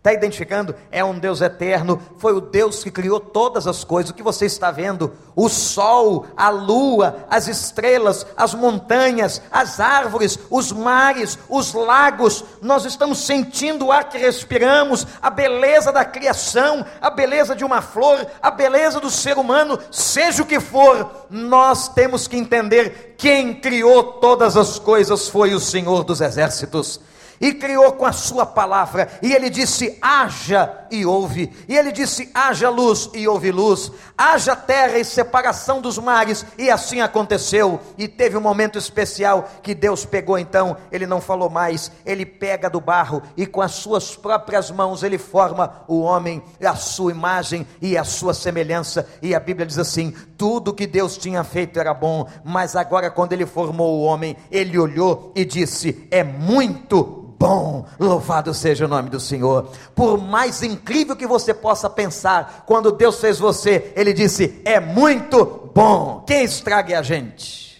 Está 0.00 0.14
identificando? 0.14 0.74
É 0.90 1.04
um 1.04 1.18
Deus 1.18 1.42
eterno, 1.42 2.00
foi 2.16 2.32
o 2.32 2.40
Deus 2.40 2.82
que 2.82 2.90
criou 2.90 3.20
todas 3.20 3.66
as 3.66 3.84
coisas. 3.84 4.10
O 4.10 4.14
que 4.14 4.22
você 4.22 4.46
está 4.46 4.70
vendo? 4.70 5.12
O 5.36 5.46
sol, 5.46 6.26
a 6.34 6.48
lua, 6.48 7.26
as 7.28 7.48
estrelas, 7.48 8.26
as 8.34 8.54
montanhas, 8.54 9.42
as 9.50 9.78
árvores, 9.78 10.38
os 10.48 10.72
mares, 10.72 11.38
os 11.50 11.74
lagos. 11.74 12.42
Nós 12.62 12.86
estamos 12.86 13.18
sentindo 13.26 13.88
o 13.88 13.92
ar 13.92 14.08
que 14.08 14.16
respiramos, 14.16 15.06
a 15.20 15.28
beleza 15.28 15.92
da 15.92 16.02
criação, 16.02 16.82
a 16.98 17.10
beleza 17.10 17.54
de 17.54 17.62
uma 17.62 17.82
flor, 17.82 18.26
a 18.40 18.50
beleza 18.50 19.00
do 19.00 19.10
ser 19.10 19.36
humano, 19.36 19.78
seja 19.90 20.42
o 20.42 20.46
que 20.46 20.60
for, 20.60 21.26
nós 21.28 21.90
temos 21.90 22.26
que 22.26 22.38
entender: 22.38 23.16
quem 23.18 23.52
criou 23.52 24.14
todas 24.14 24.56
as 24.56 24.78
coisas 24.78 25.28
foi 25.28 25.52
o 25.52 25.60
Senhor 25.60 26.04
dos 26.04 26.22
exércitos 26.22 26.98
e 27.40 27.54
criou 27.54 27.92
com 27.92 28.04
a 28.04 28.12
sua 28.12 28.44
palavra, 28.44 29.08
e 29.22 29.32
ele 29.32 29.48
disse: 29.48 29.96
haja 30.02 30.86
e 30.90 31.06
ouve, 31.06 31.50
e 31.66 31.76
ele 31.76 31.90
disse: 31.90 32.30
haja 32.34 32.68
luz 32.68 33.08
e 33.14 33.26
houve 33.26 33.50
luz, 33.50 33.90
haja 34.16 34.54
terra 34.54 34.98
e 34.98 35.04
separação 35.04 35.80
dos 35.80 35.96
mares, 35.98 36.44
e 36.58 36.70
assim 36.70 37.00
aconteceu. 37.00 37.80
E 37.96 38.06
teve 38.06 38.36
um 38.36 38.40
momento 38.40 38.78
especial 38.78 39.48
que 39.62 39.74
Deus 39.74 40.04
pegou 40.04 40.38
então, 40.38 40.76
ele 40.92 41.06
não 41.06 41.20
falou 41.20 41.48
mais, 41.48 41.90
ele 42.04 42.26
pega 42.26 42.68
do 42.68 42.80
barro 42.80 43.22
e 43.36 43.46
com 43.46 43.62
as 43.62 43.72
suas 43.72 44.14
próprias 44.14 44.70
mãos 44.70 45.02
ele 45.02 45.18
forma 45.18 45.84
o 45.88 46.00
homem, 46.00 46.42
a 46.62 46.76
sua 46.76 47.10
imagem 47.10 47.66
e 47.80 47.96
a 47.96 48.04
sua 48.04 48.34
semelhança, 48.34 49.08
e 49.22 49.34
a 49.34 49.40
Bíblia 49.40 49.66
diz 49.66 49.78
assim: 49.78 50.14
tudo 50.36 50.74
que 50.74 50.86
Deus 50.86 51.16
tinha 51.16 51.42
feito 51.42 51.80
era 51.80 51.94
bom, 51.94 52.28
mas 52.44 52.76
agora, 52.76 53.10
quando 53.10 53.32
ele 53.32 53.46
formou 53.46 53.98
o 53.98 54.02
homem, 54.02 54.36
ele 54.50 54.78
olhou 54.78 55.32
e 55.34 55.44
disse: 55.44 56.06
é 56.10 56.22
muito 56.22 57.29
bom. 57.40 57.86
Louvado 57.98 58.52
seja 58.52 58.84
o 58.84 58.88
nome 58.88 59.08
do 59.08 59.18
Senhor. 59.18 59.72
Por 59.94 60.18
mais 60.18 60.62
incrível 60.62 61.16
que 61.16 61.26
você 61.26 61.54
possa 61.54 61.88
pensar, 61.88 62.64
quando 62.66 62.92
Deus 62.92 63.18
fez 63.18 63.38
você, 63.38 63.94
Ele 63.96 64.12
disse: 64.12 64.60
é 64.62 64.78
muito 64.78 65.70
bom. 65.74 66.22
Quem 66.26 66.44
estraga 66.44 66.92
é 66.92 66.96
a 66.98 67.02
gente. 67.02 67.70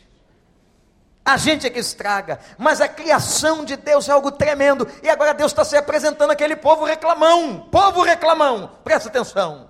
A 1.22 1.36
gente 1.36 1.66
é 1.66 1.70
que 1.70 1.78
estraga, 1.78 2.40
mas 2.58 2.80
a 2.80 2.88
criação 2.88 3.62
de 3.62 3.76
Deus 3.76 4.08
é 4.08 4.12
algo 4.12 4.32
tremendo. 4.32 4.88
E 5.02 5.08
agora 5.10 5.34
Deus 5.34 5.52
está 5.52 5.62
se 5.62 5.76
apresentando 5.76 6.30
aquele 6.30 6.56
povo 6.56 6.84
reclamão. 6.84 7.68
Povo 7.70 8.02
reclamão, 8.02 8.70
presta 8.82 9.10
atenção. 9.10 9.68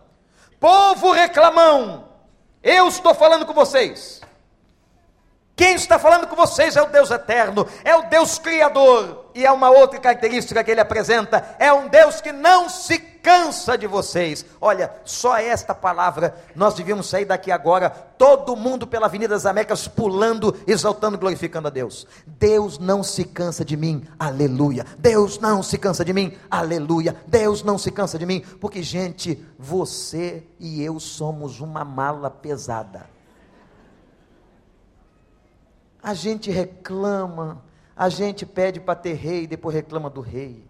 Povo 0.60 1.10
reclamão, 1.10 2.08
eu 2.62 2.86
estou 2.86 3.14
falando 3.14 3.44
com 3.44 3.52
vocês. 3.52 4.19
Quem 5.60 5.74
está 5.74 5.98
falando 5.98 6.26
com 6.26 6.34
vocês 6.34 6.74
é 6.74 6.80
o 6.80 6.86
Deus 6.86 7.10
eterno, 7.10 7.66
é 7.84 7.94
o 7.94 8.08
Deus 8.08 8.38
criador. 8.38 9.26
E 9.34 9.44
é 9.44 9.52
uma 9.52 9.68
outra 9.68 10.00
característica 10.00 10.64
que 10.64 10.70
ele 10.70 10.80
apresenta: 10.80 11.54
é 11.58 11.70
um 11.70 11.86
Deus 11.86 12.22
que 12.22 12.32
não 12.32 12.70
se 12.70 12.98
cansa 12.98 13.76
de 13.76 13.86
vocês. 13.86 14.42
Olha, 14.58 14.90
só 15.04 15.36
esta 15.36 15.74
palavra, 15.74 16.34
nós 16.56 16.72
devíamos 16.72 17.10
sair 17.10 17.26
daqui 17.26 17.52
agora, 17.52 17.90
todo 17.90 18.56
mundo 18.56 18.86
pela 18.86 19.04
Avenida 19.04 19.34
das 19.34 19.44
Américas, 19.44 19.86
pulando, 19.86 20.56
exaltando, 20.66 21.18
glorificando 21.18 21.68
a 21.68 21.70
Deus. 21.70 22.06
Deus 22.26 22.78
não 22.78 23.02
se 23.02 23.26
cansa 23.26 23.62
de 23.62 23.76
mim, 23.76 24.06
aleluia. 24.18 24.86
Deus 24.96 25.38
não 25.38 25.62
se 25.62 25.76
cansa 25.76 26.02
de 26.02 26.14
mim, 26.14 26.38
aleluia. 26.50 27.14
Deus 27.26 27.62
não 27.62 27.76
se 27.76 27.90
cansa 27.90 28.18
de 28.18 28.24
mim, 28.24 28.42
porque, 28.62 28.82
gente, 28.82 29.44
você 29.58 30.42
e 30.58 30.82
eu 30.82 30.98
somos 30.98 31.60
uma 31.60 31.84
mala 31.84 32.30
pesada. 32.30 33.19
A 36.02 36.14
gente 36.14 36.50
reclama, 36.50 37.62
a 37.96 38.08
gente 38.08 38.46
pede 38.46 38.80
para 38.80 38.94
ter 38.94 39.14
rei, 39.14 39.46
depois 39.46 39.74
reclama 39.74 40.08
do 40.08 40.20
rei. 40.20 40.64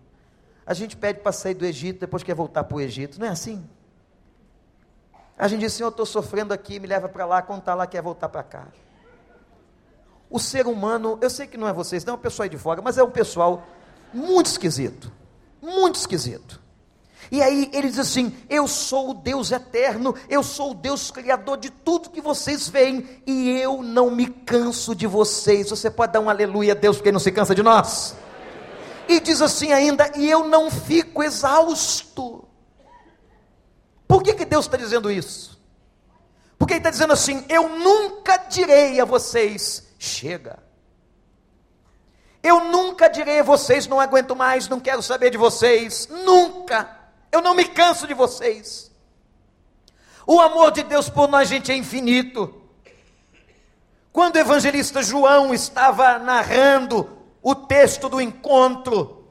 A 0.66 0.74
gente 0.74 0.96
pede 0.96 1.20
para 1.20 1.32
sair 1.32 1.54
do 1.54 1.64
Egito, 1.64 2.00
depois 2.00 2.22
quer 2.22 2.34
voltar 2.34 2.64
para 2.64 2.76
o 2.76 2.80
Egito. 2.80 3.18
Não 3.18 3.26
é 3.26 3.30
assim? 3.30 3.64
A 5.38 5.48
gente 5.48 5.60
diz 5.60 5.72
assim: 5.74 5.82
Eu 5.82 5.88
estou 5.88 6.04
sofrendo 6.04 6.52
aqui, 6.52 6.78
me 6.78 6.86
leva 6.86 7.08
para 7.08 7.24
lá, 7.24 7.42
quando 7.42 7.60
está 7.60 7.74
lá, 7.74 7.86
quer 7.86 8.02
voltar 8.02 8.28
para 8.28 8.42
cá. 8.42 8.68
O 10.28 10.38
ser 10.38 10.66
humano, 10.66 11.18
eu 11.20 11.30
sei 11.30 11.46
que 11.46 11.56
não 11.56 11.66
é 11.66 11.72
vocês, 11.72 12.04
não 12.04 12.14
é 12.14 12.16
um 12.16 12.20
pessoal 12.20 12.44
aí 12.44 12.50
de 12.50 12.58
fora, 12.58 12.80
mas 12.80 12.98
é 12.98 13.02
um 13.02 13.10
pessoal 13.10 13.66
muito 14.12 14.46
esquisito. 14.46 15.10
Muito 15.60 15.96
esquisito. 15.96 16.60
E 17.30 17.42
aí 17.42 17.70
ele 17.72 17.88
diz 17.88 17.98
assim: 17.98 18.34
Eu 18.48 18.66
sou 18.66 19.10
o 19.10 19.14
Deus 19.14 19.52
eterno, 19.52 20.14
eu 20.28 20.42
sou 20.42 20.72
o 20.72 20.74
Deus 20.74 21.10
criador 21.10 21.58
de 21.58 21.70
tudo 21.70 22.10
que 22.10 22.20
vocês 22.20 22.68
veem, 22.68 23.22
e 23.26 23.50
eu 23.50 23.82
não 23.82 24.10
me 24.10 24.26
canso 24.26 24.94
de 24.94 25.06
vocês. 25.06 25.70
Você 25.70 25.90
pode 25.90 26.12
dar 26.12 26.20
um 26.20 26.28
aleluia 26.28 26.72
a 26.72 26.76
Deus, 26.76 26.96
porque 26.96 27.08
ele 27.08 27.14
não 27.14 27.20
se 27.20 27.32
cansa 27.32 27.54
de 27.54 27.62
nós? 27.62 28.16
E 29.08 29.20
diz 29.20 29.40
assim 29.40 29.72
ainda: 29.72 30.10
E 30.16 30.28
eu 30.28 30.46
não 30.48 30.70
fico 30.70 31.22
exausto. 31.22 32.44
Por 34.06 34.22
que, 34.22 34.34
que 34.34 34.44
Deus 34.44 34.64
está 34.64 34.76
dizendo 34.76 35.10
isso? 35.10 35.60
Porque 36.58 36.74
Ele 36.74 36.80
está 36.80 36.90
dizendo 36.90 37.14
assim: 37.14 37.44
Eu 37.48 37.70
nunca 37.70 38.36
direi 38.36 39.00
a 39.00 39.04
vocês, 39.04 39.86
chega. 39.98 40.58
Eu 42.42 42.64
nunca 42.66 43.08
direi 43.08 43.40
a 43.40 43.42
vocês, 43.42 43.86
não 43.86 44.00
aguento 44.00 44.36
mais, 44.36 44.68
não 44.68 44.78
quero 44.78 45.02
saber 45.02 45.30
de 45.30 45.38
vocês, 45.38 46.06
nunca. 46.08 46.99
Eu 47.30 47.40
não 47.40 47.54
me 47.54 47.64
canso 47.64 48.06
de 48.06 48.14
vocês. 48.14 48.90
O 50.26 50.40
amor 50.40 50.70
de 50.70 50.82
Deus 50.82 51.08
por 51.08 51.28
nós, 51.28 51.48
gente, 51.48 51.72
é 51.72 51.76
infinito. 51.76 52.54
Quando 54.12 54.36
o 54.36 54.38
evangelista 54.38 55.02
João 55.02 55.54
estava 55.54 56.18
narrando 56.18 57.18
o 57.42 57.54
texto 57.54 58.08
do 58.08 58.20
encontro 58.20 59.24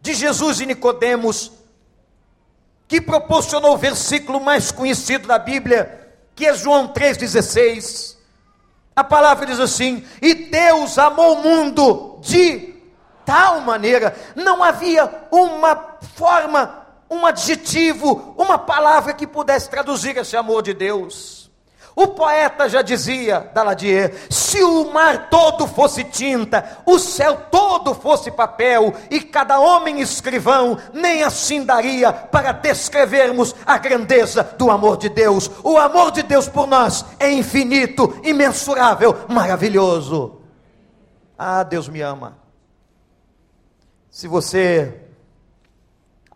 de 0.00 0.14
Jesus 0.14 0.60
e 0.60 0.66
Nicodemos, 0.66 1.52
que 2.86 3.00
proporcionou 3.00 3.74
o 3.74 3.78
versículo 3.78 4.40
mais 4.40 4.70
conhecido 4.70 5.26
da 5.26 5.38
Bíblia, 5.38 6.14
que 6.34 6.46
é 6.46 6.54
João 6.54 6.88
3,16. 6.88 8.16
A 8.94 9.02
palavra 9.02 9.46
diz 9.46 9.58
assim: 9.58 10.06
E 10.22 10.34
Deus 10.34 10.96
amou 10.98 11.34
o 11.34 11.42
mundo 11.42 12.20
de 12.22 12.74
tal 13.24 13.60
maneira, 13.62 14.16
não 14.36 14.62
havia 14.62 15.26
uma 15.32 15.98
forma 16.14 16.85
um 17.10 17.24
adjetivo, 17.26 18.34
uma 18.36 18.58
palavra 18.58 19.12
que 19.12 19.26
pudesse 19.26 19.70
traduzir 19.70 20.16
esse 20.16 20.36
amor 20.36 20.62
de 20.62 20.74
Deus. 20.74 21.46
O 21.98 22.08
poeta 22.08 22.68
já 22.68 22.82
dizia, 22.82 23.50
Daladier, 23.54 24.14
se 24.28 24.62
o 24.62 24.92
mar 24.92 25.30
todo 25.30 25.66
fosse 25.66 26.04
tinta, 26.04 26.82
o 26.84 26.98
céu 26.98 27.46
todo 27.50 27.94
fosse 27.94 28.30
papel, 28.30 28.92
e 29.10 29.18
cada 29.18 29.58
homem 29.58 30.02
escrivão, 30.02 30.78
nem 30.92 31.22
assim 31.22 31.64
daria 31.64 32.12
para 32.12 32.52
descrevermos 32.52 33.54
a 33.64 33.78
grandeza 33.78 34.42
do 34.58 34.70
amor 34.70 34.98
de 34.98 35.08
Deus. 35.08 35.50
O 35.64 35.78
amor 35.78 36.10
de 36.10 36.22
Deus 36.22 36.46
por 36.46 36.66
nós 36.66 37.02
é 37.18 37.32
infinito, 37.32 38.20
imensurável, 38.22 39.24
maravilhoso. 39.26 40.42
Ah, 41.38 41.62
Deus 41.62 41.88
me 41.88 42.02
ama. 42.02 42.36
Se 44.10 44.28
você 44.28 45.05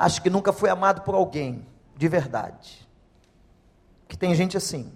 acho 0.01 0.23
que 0.23 0.31
nunca 0.31 0.51
foi 0.51 0.71
amado 0.71 1.03
por 1.03 1.15
alguém 1.15 1.67
de 1.95 2.09
verdade. 2.09 2.89
Que 4.09 4.17
tem 4.17 4.35
gente 4.35 4.57
assim. 4.57 4.91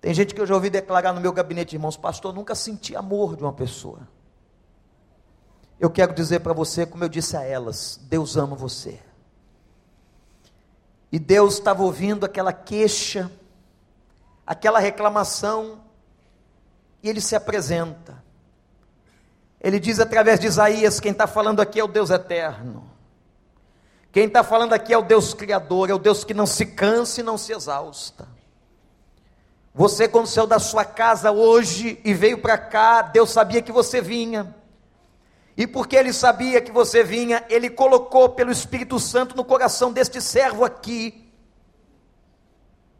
Tem 0.00 0.12
gente 0.12 0.34
que 0.34 0.40
eu 0.40 0.46
já 0.46 0.54
ouvi 0.54 0.68
declarar 0.68 1.12
no 1.12 1.20
meu 1.20 1.32
gabinete, 1.32 1.76
irmãos, 1.76 1.96
pastor, 1.96 2.34
nunca 2.34 2.56
senti 2.56 2.96
amor 2.96 3.36
de 3.36 3.44
uma 3.44 3.52
pessoa. 3.52 4.00
Eu 5.78 5.88
quero 5.88 6.12
dizer 6.12 6.40
para 6.40 6.52
você, 6.52 6.84
como 6.84 7.04
eu 7.04 7.08
disse 7.08 7.36
a 7.36 7.42
elas, 7.42 8.00
Deus 8.08 8.36
ama 8.36 8.56
você. 8.56 9.00
E 11.12 11.18
Deus 11.18 11.54
estava 11.54 11.84
ouvindo 11.84 12.26
aquela 12.26 12.52
queixa, 12.52 13.30
aquela 14.44 14.80
reclamação, 14.80 15.84
e 17.00 17.08
Ele 17.08 17.20
se 17.20 17.36
apresenta. 17.36 18.24
Ele 19.60 19.78
diz 19.78 20.00
através 20.00 20.40
de 20.40 20.48
Isaías: 20.48 20.98
quem 20.98 21.12
está 21.12 21.28
falando 21.28 21.60
aqui 21.60 21.78
é 21.78 21.84
o 21.84 21.88
Deus 21.88 22.10
eterno. 22.10 22.95
Quem 24.12 24.26
está 24.26 24.42
falando 24.42 24.72
aqui 24.72 24.92
é 24.92 24.98
o 24.98 25.02
Deus 25.02 25.34
Criador, 25.34 25.90
é 25.90 25.94
o 25.94 25.98
Deus 25.98 26.24
que 26.24 26.32
não 26.32 26.46
se 26.46 26.66
cansa 26.66 27.20
e 27.20 27.24
não 27.24 27.36
se 27.36 27.52
exausta. 27.52 28.28
Você, 29.74 30.08
quando 30.08 30.26
saiu 30.26 30.46
da 30.46 30.58
sua 30.58 30.84
casa 30.84 31.30
hoje 31.30 32.00
e 32.02 32.14
veio 32.14 32.38
para 32.38 32.56
cá, 32.56 33.02
Deus 33.02 33.30
sabia 33.30 33.60
que 33.60 33.70
você 33.70 34.00
vinha. 34.00 34.54
E 35.54 35.66
porque 35.66 35.96
Ele 35.96 36.12
sabia 36.12 36.60
que 36.60 36.72
você 36.72 37.04
vinha, 37.04 37.44
Ele 37.48 37.68
colocou 37.68 38.30
pelo 38.30 38.50
Espírito 38.50 38.98
Santo 38.98 39.36
no 39.36 39.44
coração 39.44 39.92
deste 39.92 40.20
servo 40.20 40.64
aqui 40.64 41.25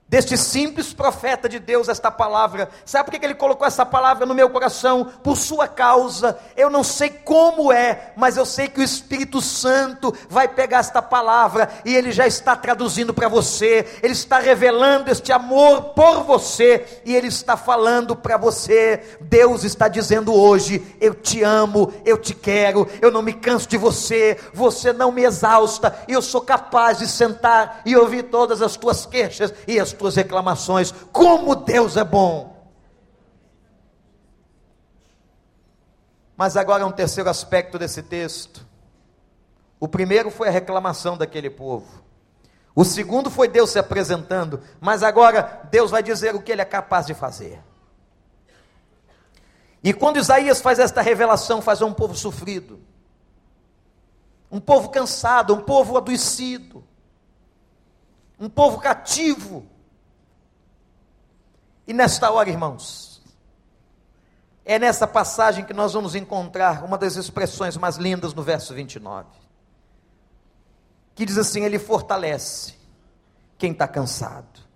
deste 0.08 0.36
simples 0.36 0.92
profeta 0.92 1.48
de 1.48 1.58
Deus 1.58 1.88
esta 1.88 2.10
palavra. 2.10 2.68
Sabe 2.84 3.10
por 3.10 3.18
que 3.18 3.24
ele 3.24 3.34
colocou 3.34 3.66
essa 3.66 3.84
palavra 3.84 4.24
no 4.24 4.34
meu 4.34 4.48
coração? 4.48 5.12
Por 5.22 5.36
sua 5.36 5.66
causa. 5.66 6.38
Eu 6.56 6.70
não 6.70 6.84
sei 6.84 7.10
como 7.10 7.72
é, 7.72 8.12
mas 8.16 8.36
eu 8.36 8.46
sei 8.46 8.68
que 8.68 8.80
o 8.80 8.84
Espírito 8.84 9.40
Santo 9.40 10.14
vai 10.28 10.46
pegar 10.46 10.78
esta 10.78 11.02
palavra 11.02 11.68
e 11.84 11.94
ele 11.94 12.12
já 12.12 12.26
está 12.26 12.54
traduzindo 12.54 13.12
para 13.12 13.28
você. 13.28 13.86
Ele 14.02 14.12
está 14.12 14.38
revelando 14.38 15.10
este 15.10 15.32
amor 15.32 15.94
por 15.94 16.22
você 16.22 16.86
e 17.04 17.14
ele 17.14 17.28
está 17.28 17.56
falando 17.56 18.14
para 18.14 18.36
você. 18.36 19.18
Deus 19.20 19.64
está 19.64 19.88
dizendo 19.88 20.32
hoje: 20.32 20.96
Eu 21.00 21.14
te 21.14 21.42
amo, 21.42 21.92
eu 22.04 22.16
te 22.16 22.32
quero, 22.32 22.88
eu 23.00 23.10
não 23.10 23.22
me 23.22 23.32
canso 23.32 23.68
de 23.68 23.76
você, 23.76 24.38
você 24.54 24.92
não 24.92 25.10
me 25.10 25.24
exausta 25.24 25.96
e 26.06 26.12
eu 26.12 26.22
sou 26.22 26.42
capaz 26.42 26.98
de 26.98 27.08
sentar 27.08 27.82
e 27.84 27.96
ouvir 27.96 28.24
todas 28.24 28.62
as 28.62 28.76
tuas 28.76 29.04
queixas 29.04 29.52
e 29.66 29.80
as 29.80 29.95
tuas 29.96 30.14
reclamações. 30.14 30.92
Como 31.12 31.54
Deus 31.56 31.96
é 31.96 32.04
bom! 32.04 32.56
Mas 36.36 36.56
agora 36.56 36.86
um 36.86 36.92
terceiro 36.92 37.30
aspecto 37.30 37.78
desse 37.78 38.02
texto. 38.02 38.66
O 39.80 39.88
primeiro 39.88 40.30
foi 40.30 40.48
a 40.48 40.50
reclamação 40.50 41.16
daquele 41.16 41.48
povo. 41.48 42.04
O 42.74 42.84
segundo 42.84 43.30
foi 43.30 43.48
Deus 43.48 43.70
se 43.70 43.78
apresentando, 43.78 44.60
mas 44.78 45.02
agora 45.02 45.62
Deus 45.70 45.90
vai 45.90 46.02
dizer 46.02 46.34
o 46.34 46.42
que 46.42 46.52
ele 46.52 46.60
é 46.60 46.64
capaz 46.66 47.06
de 47.06 47.14
fazer. 47.14 47.58
E 49.82 49.94
quando 49.94 50.18
Isaías 50.18 50.60
faz 50.60 50.78
esta 50.78 51.00
revelação, 51.00 51.62
faz 51.62 51.80
um 51.80 51.92
povo 51.92 52.14
sofrido, 52.14 52.80
um 54.50 54.60
povo 54.60 54.90
cansado, 54.90 55.54
um 55.54 55.62
povo 55.62 55.96
adoecido, 55.96 56.84
um 58.38 58.48
povo 58.48 58.78
cativo, 58.78 59.66
e 61.86 61.92
nesta 61.92 62.30
hora, 62.30 62.48
irmãos, 62.48 63.22
é 64.64 64.78
nessa 64.78 65.06
passagem 65.06 65.64
que 65.64 65.72
nós 65.72 65.92
vamos 65.92 66.14
encontrar 66.16 66.84
uma 66.84 66.98
das 66.98 67.14
expressões 67.14 67.76
mais 67.76 67.96
lindas 67.96 68.34
no 68.34 68.42
verso 68.42 68.74
29. 68.74 69.28
Que 71.14 71.24
diz 71.24 71.38
assim: 71.38 71.62
Ele 71.62 71.78
fortalece 71.78 72.74
quem 73.56 73.70
está 73.70 73.86
cansado. 73.86 74.66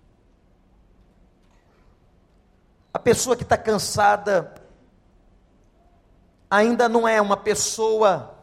A 2.93 2.99
pessoa 2.99 3.35
que 3.35 3.43
está 3.43 3.57
cansada 3.57 4.53
ainda 6.49 6.87
não 6.87 7.07
é 7.07 7.21
uma 7.21 7.37
pessoa 7.37 8.37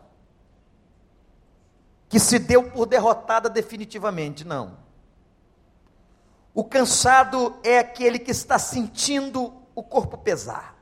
que 2.09 2.18
se 2.18 2.38
deu 2.38 2.70
por 2.70 2.87
derrotada 2.87 3.50
definitivamente, 3.50 4.44
não. 4.44 4.88
O 6.59 6.64
cansado 6.64 7.57
é 7.62 7.79
aquele 7.79 8.18
que 8.18 8.33
está 8.33 8.59
sentindo 8.59 9.62
o 9.77 9.81
corpo 9.81 10.18
pesar. 10.18 10.75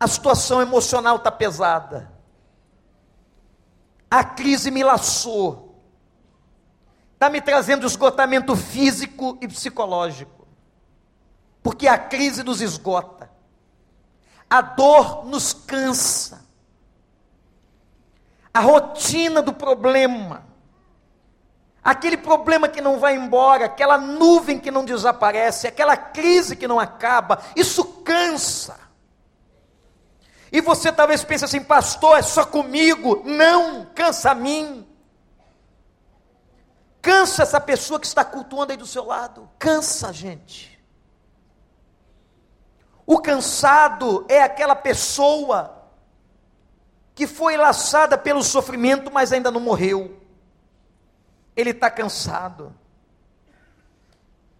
A 0.00 0.08
situação 0.08 0.62
emocional 0.62 1.16
está 1.16 1.30
pesada. 1.30 2.10
A 4.10 4.24
crise 4.24 4.70
me 4.70 4.82
laçou. 4.82 5.78
Está 7.12 7.28
me 7.28 7.42
trazendo 7.42 7.86
esgotamento 7.86 8.56
físico 8.56 9.36
e 9.42 9.46
psicológico. 9.46 10.48
Porque 11.62 11.86
a 11.86 11.98
crise 11.98 12.42
nos 12.42 12.62
esgota. 12.62 13.30
A 14.48 14.62
dor 14.62 15.26
nos 15.26 15.52
cansa. 15.52 16.46
A 18.54 18.60
rotina 18.60 19.42
do 19.42 19.52
problema 19.52 20.47
aquele 21.90 22.18
problema 22.18 22.68
que 22.68 22.82
não 22.82 22.98
vai 22.98 23.16
embora, 23.16 23.64
aquela 23.64 23.96
nuvem 23.96 24.58
que 24.58 24.70
não 24.70 24.84
desaparece, 24.84 25.66
aquela 25.66 25.96
crise 25.96 26.54
que 26.54 26.68
não 26.68 26.78
acaba, 26.78 27.40
isso 27.56 27.82
cansa. 27.82 28.78
E 30.52 30.60
você 30.60 30.92
talvez 30.92 31.24
pense 31.24 31.46
assim, 31.46 31.62
pastor, 31.62 32.18
é 32.18 32.22
só 32.22 32.44
comigo. 32.44 33.22
Não, 33.24 33.86
cansa 33.94 34.32
a 34.32 34.34
mim. 34.34 34.86
Cansa 37.00 37.42
essa 37.42 37.58
pessoa 37.58 37.98
que 37.98 38.06
está 38.06 38.22
cultuando 38.22 38.72
aí 38.72 38.76
do 38.76 38.86
seu 38.86 39.06
lado. 39.06 39.48
Cansa, 39.58 40.12
gente. 40.12 40.78
O 43.06 43.18
cansado 43.18 44.26
é 44.28 44.42
aquela 44.42 44.76
pessoa 44.76 45.88
que 47.14 47.26
foi 47.26 47.56
laçada 47.56 48.18
pelo 48.18 48.42
sofrimento, 48.42 49.10
mas 49.10 49.32
ainda 49.32 49.50
não 49.50 49.60
morreu 49.60 50.17
ele 51.58 51.70
está 51.70 51.90
cansado. 51.90 52.72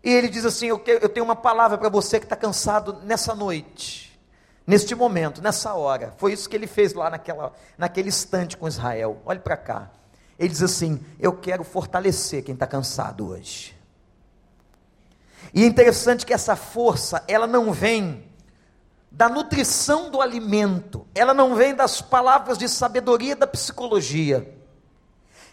E 0.02 0.10
ele 0.10 0.28
diz 0.28 0.44
assim: 0.44 0.66
Eu, 0.66 0.78
tenho 0.78 1.24
uma 1.24 1.36
palavra 1.36 1.78
para 1.78 1.88
você 1.88 2.18
que 2.18 2.26
está 2.26 2.34
cansado 2.34 3.00
nessa 3.04 3.36
noite, 3.36 4.18
neste 4.66 4.94
momento, 4.96 5.40
nessa 5.40 5.74
hora. 5.74 6.12
Foi 6.18 6.32
isso 6.32 6.48
que 6.48 6.56
ele 6.56 6.66
fez 6.66 6.92
lá 6.94 7.08
naquela, 7.08 7.52
naquele 7.78 8.08
instante 8.08 8.56
com 8.56 8.66
Israel. 8.66 9.22
Olhe 9.24 9.38
para 9.38 9.56
cá. 9.56 9.90
Ele 10.36 10.48
diz 10.48 10.62
assim: 10.62 11.00
Eu 11.20 11.36
quero 11.36 11.62
fortalecer 11.62 12.42
quem 12.42 12.54
está 12.54 12.66
cansado 12.66 13.28
hoje. 13.28 13.78
E 15.54 15.62
é 15.62 15.66
interessante 15.66 16.26
que 16.26 16.34
essa 16.34 16.56
força, 16.56 17.24
ela 17.28 17.46
não 17.46 17.72
vem 17.72 18.28
da 19.10 19.28
nutrição 19.28 20.10
do 20.10 20.20
alimento, 20.20 21.06
ela 21.14 21.32
não 21.32 21.54
vem 21.54 21.74
das 21.74 22.02
palavras 22.02 22.58
de 22.58 22.68
sabedoria 22.68 23.34
da 23.34 23.46
psicologia 23.46 24.57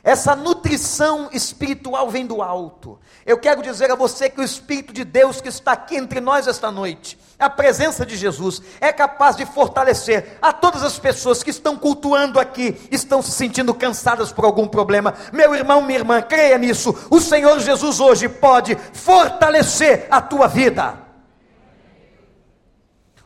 essa 0.06 0.36
nutrição 0.36 1.30
espiritual 1.34 2.12
vem 2.12 2.28
do 2.28 2.40
alto. 2.40 3.00
Eu 3.26 3.40
quero 3.40 3.64
dizer 3.64 3.90
a 3.90 3.96
você 3.96 4.30
que 4.30 4.40
o 4.40 4.44
Espírito 4.44 4.94
de 4.94 5.04
Deus 5.04 5.42
que 5.42 5.50
está 5.50 5.72
aqui 5.72 5.96
entre 5.96 6.22
nós 6.22 6.46
esta 6.46 6.70
noite, 6.70 7.18
a 7.40 7.50
presença 7.50 8.06
de 8.06 8.16
Jesus, 8.16 8.62
é 8.80 8.94
capaz 8.94 9.36
de 9.36 9.48
fortalecer 9.48 10.38
a 10.40 10.54
todas 10.54 10.84
as 10.84 11.00
pessoas 11.00 11.42
que 11.42 11.50
estão 11.50 11.76
cultuando 11.76 12.40
aqui, 12.40 12.88
estão 12.92 13.20
se 13.20 13.32
sentindo 13.32 13.74
cansadas 13.74 14.32
por 14.32 14.46
algum 14.46 14.68
problema. 14.68 15.16
Meu 15.34 15.56
irmão, 15.56 15.82
minha 15.82 15.98
irmã, 15.98 16.22
creia 16.22 16.60
nisso. 16.60 16.96
O 17.10 17.20
Senhor 17.20 17.60
Jesus 17.60 18.00
hoje 18.00 18.30
pode 18.30 18.76
fortalecer 18.94 20.08
a 20.12 20.22
tua 20.22 20.46
vida. 20.48 21.00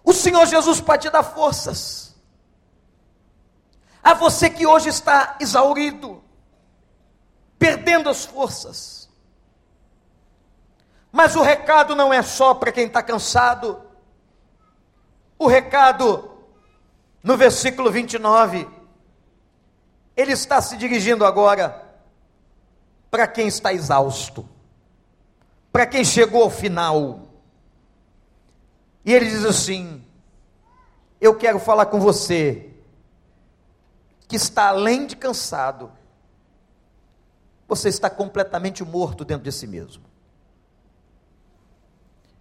O 0.01 0.13
Senhor 0.13 0.45
Jesus 0.45 0.79
pode 0.79 1.01
te 1.01 1.11
dar 1.11 1.23
forças. 1.23 2.15
A 4.01 4.13
você 4.13 4.49
que 4.49 4.65
hoje 4.65 4.87
está 4.87 5.35
exaurido, 5.41 6.23
perdendo 7.59 8.09
as 8.09 8.25
forças. 8.25 9.09
Mas 11.11 11.35
o 11.35 11.41
recado 11.41 11.95
não 11.95 12.13
é 12.13 12.21
só 12.21 12.53
para 12.53 12.71
quem 12.71 12.85
está 12.87 13.03
cansado. 13.03 13.81
O 15.37 15.47
recado, 15.47 16.31
no 17.21 17.35
versículo 17.35 17.91
29, 17.91 18.67
ele 20.15 20.31
está 20.31 20.61
se 20.61 20.77
dirigindo 20.77 21.25
agora 21.25 21.85
para 23.11 23.27
quem 23.27 23.47
está 23.47 23.73
exausto, 23.73 24.47
para 25.71 25.85
quem 25.85 26.05
chegou 26.05 26.43
ao 26.43 26.49
final. 26.49 27.27
E 29.03 29.13
ele 29.13 29.25
diz 29.25 29.45
assim: 29.45 30.05
Eu 31.19 31.35
quero 31.35 31.59
falar 31.59 31.87
com 31.87 31.99
você, 31.99 32.69
que 34.27 34.35
está 34.35 34.67
além 34.67 35.07
de 35.07 35.15
cansado, 35.15 35.91
você 37.69 37.87
está 37.87 38.09
completamente 38.09 38.83
morto 38.83 39.23
dentro 39.23 39.43
de 39.43 39.51
si 39.51 39.67
mesmo. 39.67 40.03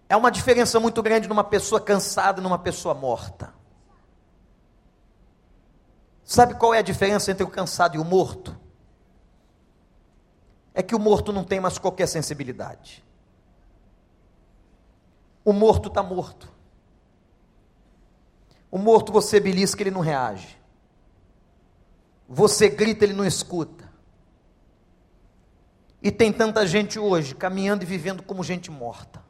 É 0.09 0.17
uma 0.17 0.31
diferença 0.31 0.79
muito 0.79 1.03
grande 1.03 1.27
numa 1.27 1.43
pessoa 1.43 1.79
cansada 1.79 2.41
e 2.41 2.43
numa 2.43 2.57
pessoa 2.57 2.95
morta. 2.95 3.53
Sabe 6.23 6.55
qual 6.55 6.73
é 6.73 6.79
a 6.79 6.81
diferença 6.83 7.29
entre 7.29 7.43
o 7.43 7.47
cansado 7.47 7.95
e 7.95 7.99
o 7.99 8.03
morto? 8.03 8.59
É 10.73 10.81
que 10.81 10.95
o 10.95 10.99
morto 10.99 11.31
não 11.31 11.43
tem 11.43 11.59
mais 11.59 11.77
qualquer 11.77 12.07
sensibilidade. 12.07 13.05
O 15.45 15.53
morto 15.53 15.89
está 15.89 16.01
morto. 16.01 16.51
O 18.71 18.79
morto 18.79 19.11
você 19.11 19.39
belisca, 19.39 19.83
ele 19.83 19.91
não 19.91 20.01
reage. 20.01 20.59
Você 22.27 22.67
grita, 22.67 23.05
ele 23.05 23.13
não 23.13 23.25
escuta. 23.25 23.88
E 26.01 26.11
tem 26.11 26.31
tanta 26.31 26.65
gente 26.65 26.97
hoje 26.97 27.35
caminhando 27.35 27.83
e 27.83 27.85
vivendo 27.85 28.23
como 28.23 28.43
gente 28.43 28.71
morta. 28.71 29.23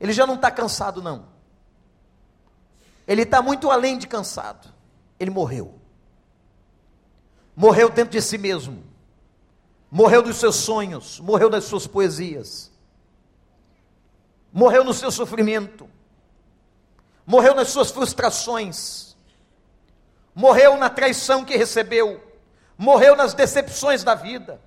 Ele 0.00 0.12
já 0.12 0.26
não 0.26 0.34
está 0.34 0.50
cansado, 0.50 1.02
não. 1.02 1.26
Ele 3.06 3.22
está 3.22 3.40
muito 3.42 3.70
além 3.70 3.98
de 3.98 4.06
cansado. 4.06 4.68
Ele 5.18 5.30
morreu. 5.30 5.74
Morreu 7.54 7.88
dentro 7.88 8.12
de 8.12 8.22
si 8.22 8.36
mesmo. 8.36 8.82
Morreu 9.90 10.22
dos 10.22 10.36
seus 10.36 10.56
sonhos. 10.56 11.20
Morreu 11.20 11.48
das 11.48 11.64
suas 11.64 11.86
poesias. 11.86 12.70
Morreu 14.52 14.84
no 14.84 14.92
seu 14.92 15.10
sofrimento. 15.10 15.88
Morreu 17.26 17.54
nas 17.54 17.68
suas 17.68 17.90
frustrações. 17.90 19.16
Morreu 20.34 20.76
na 20.76 20.90
traição 20.90 21.44
que 21.44 21.56
recebeu 21.56 22.25
morreu 22.76 23.16
nas 23.16 23.34
decepções 23.34 24.04
da 24.04 24.14
vida, 24.14 24.60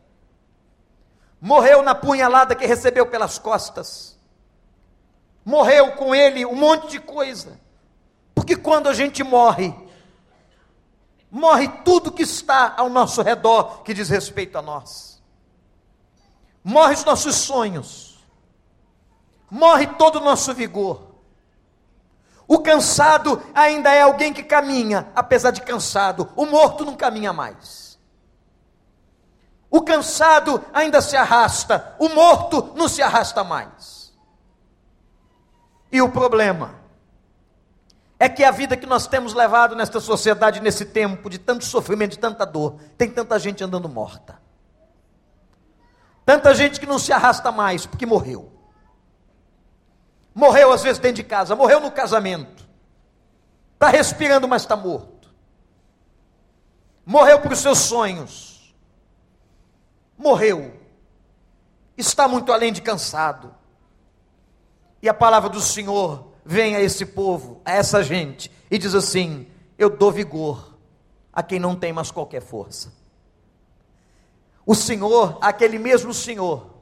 morreu 1.40 1.82
na 1.82 1.94
punhalada 1.94 2.56
que 2.56 2.66
recebeu 2.66 3.06
pelas 3.06 3.38
costas, 3.38 4.18
morreu 5.46 5.94
com 5.94 6.14
ele 6.14 6.46
um 6.46 6.56
monte 6.56 6.92
de 6.92 7.00
coisa, 7.00 7.60
porque 8.34 8.56
quando 8.56 8.88
a 8.88 8.94
gente 8.94 9.24
morre, 9.24 9.74
morre 11.30 11.68
tudo 11.84 12.12
que 12.12 12.24
está 12.24 12.74
ao 12.78 12.90
nosso 12.90 13.22
redor 13.22 13.84
que 13.84 13.94
diz 13.94 14.10
respeito 14.10 14.58
a 14.58 14.62
nós, 14.62 15.22
morre 16.64 16.96
os 16.96 17.06
nossos 17.06 17.36
sonhos, 17.36 18.20
morre 19.50 19.88
todo 19.88 20.18
o 20.18 20.24
nosso 20.24 20.54
vigor. 20.54 21.10
O 22.48 22.58
cansado 22.58 23.44
ainda 23.54 23.94
é 23.94 24.02
alguém 24.02 24.34
que 24.34 24.42
caminha, 24.42 25.12
apesar 25.16 25.52
de 25.52 25.62
cansado. 25.62 26.34
O 26.36 26.48
morto 26.48 26.84
não 26.84 26.96
caminha 26.96 27.32
mais. 27.32 27.89
O 29.72 29.82
cansado 29.82 30.64
ainda 30.74 31.02
se 31.02 31.16
arrasta, 31.16 31.96
o 32.00 32.10
morto 32.10 32.74
não 32.76 32.88
se 32.88 33.02
arrasta 33.02 33.44
mais. 33.44 34.12
E 35.92 36.02
o 36.02 36.10
problema 36.10 36.76
é 38.20 38.28
que 38.28 38.44
a 38.44 38.52
vida 38.52 38.76
que 38.76 38.86
nós 38.86 39.08
temos 39.08 39.34
levado 39.34 39.76
nesta 39.76 40.00
sociedade, 40.00 40.60
nesse 40.60 40.86
tempo 40.86 41.30
de 41.30 41.38
tanto 41.38 41.66
sofrimento, 41.66 42.12
de 42.12 42.20
tanta 42.20 42.46
dor, 42.46 42.80
tem 42.98 43.10
tanta 43.10 43.38
gente 43.40 43.64
andando 43.64 43.88
morta. 43.88 44.40
Tanta 46.26 46.54
gente 46.54 46.80
que 46.80 46.86
não 46.86 47.00
se 47.00 47.12
arrasta 47.14 47.52
mais 47.52 47.86
porque 47.86 48.06
morreu. 48.06 48.52
Morreu 50.34 50.72
às 50.72 50.84
vezes 50.84 51.00
dentro 51.00 51.24
de 51.24 51.24
casa, 51.24 51.56
morreu 51.56 51.80
no 51.80 51.92
casamento. 51.92 52.68
Está 53.74 53.88
respirando, 53.88 54.48
mas 54.48 54.64
está 54.64 54.76
morto. 54.76 55.34
Morreu 57.06 57.40
por 57.40 57.56
seus 57.56 57.80
sonhos. 57.80 58.49
Morreu. 60.20 60.72
Está 61.98 62.28
muito 62.28 62.54
além 62.54 62.72
de 62.72 62.84
cansado. 62.84 63.56
E 65.02 65.10
a 65.10 65.14
palavra 65.14 65.50
do 65.50 65.60
Senhor 65.60 66.28
vem 66.46 66.76
a 66.76 66.82
esse 66.82 67.08
povo, 67.08 67.60
a 67.66 67.72
essa 67.72 68.04
gente, 68.04 68.52
e 68.70 68.78
diz 68.78 68.94
assim: 68.94 69.48
Eu 69.80 69.90
dou 69.90 70.12
vigor 70.12 70.78
a 71.34 71.42
quem 71.42 71.58
não 71.58 71.76
tem 71.76 71.92
mais 71.92 72.12
qualquer 72.12 72.42
força. 72.42 72.94
O 74.64 74.76
Senhor, 74.76 75.40
aquele 75.42 75.80
mesmo 75.80 76.14
Senhor, 76.14 76.80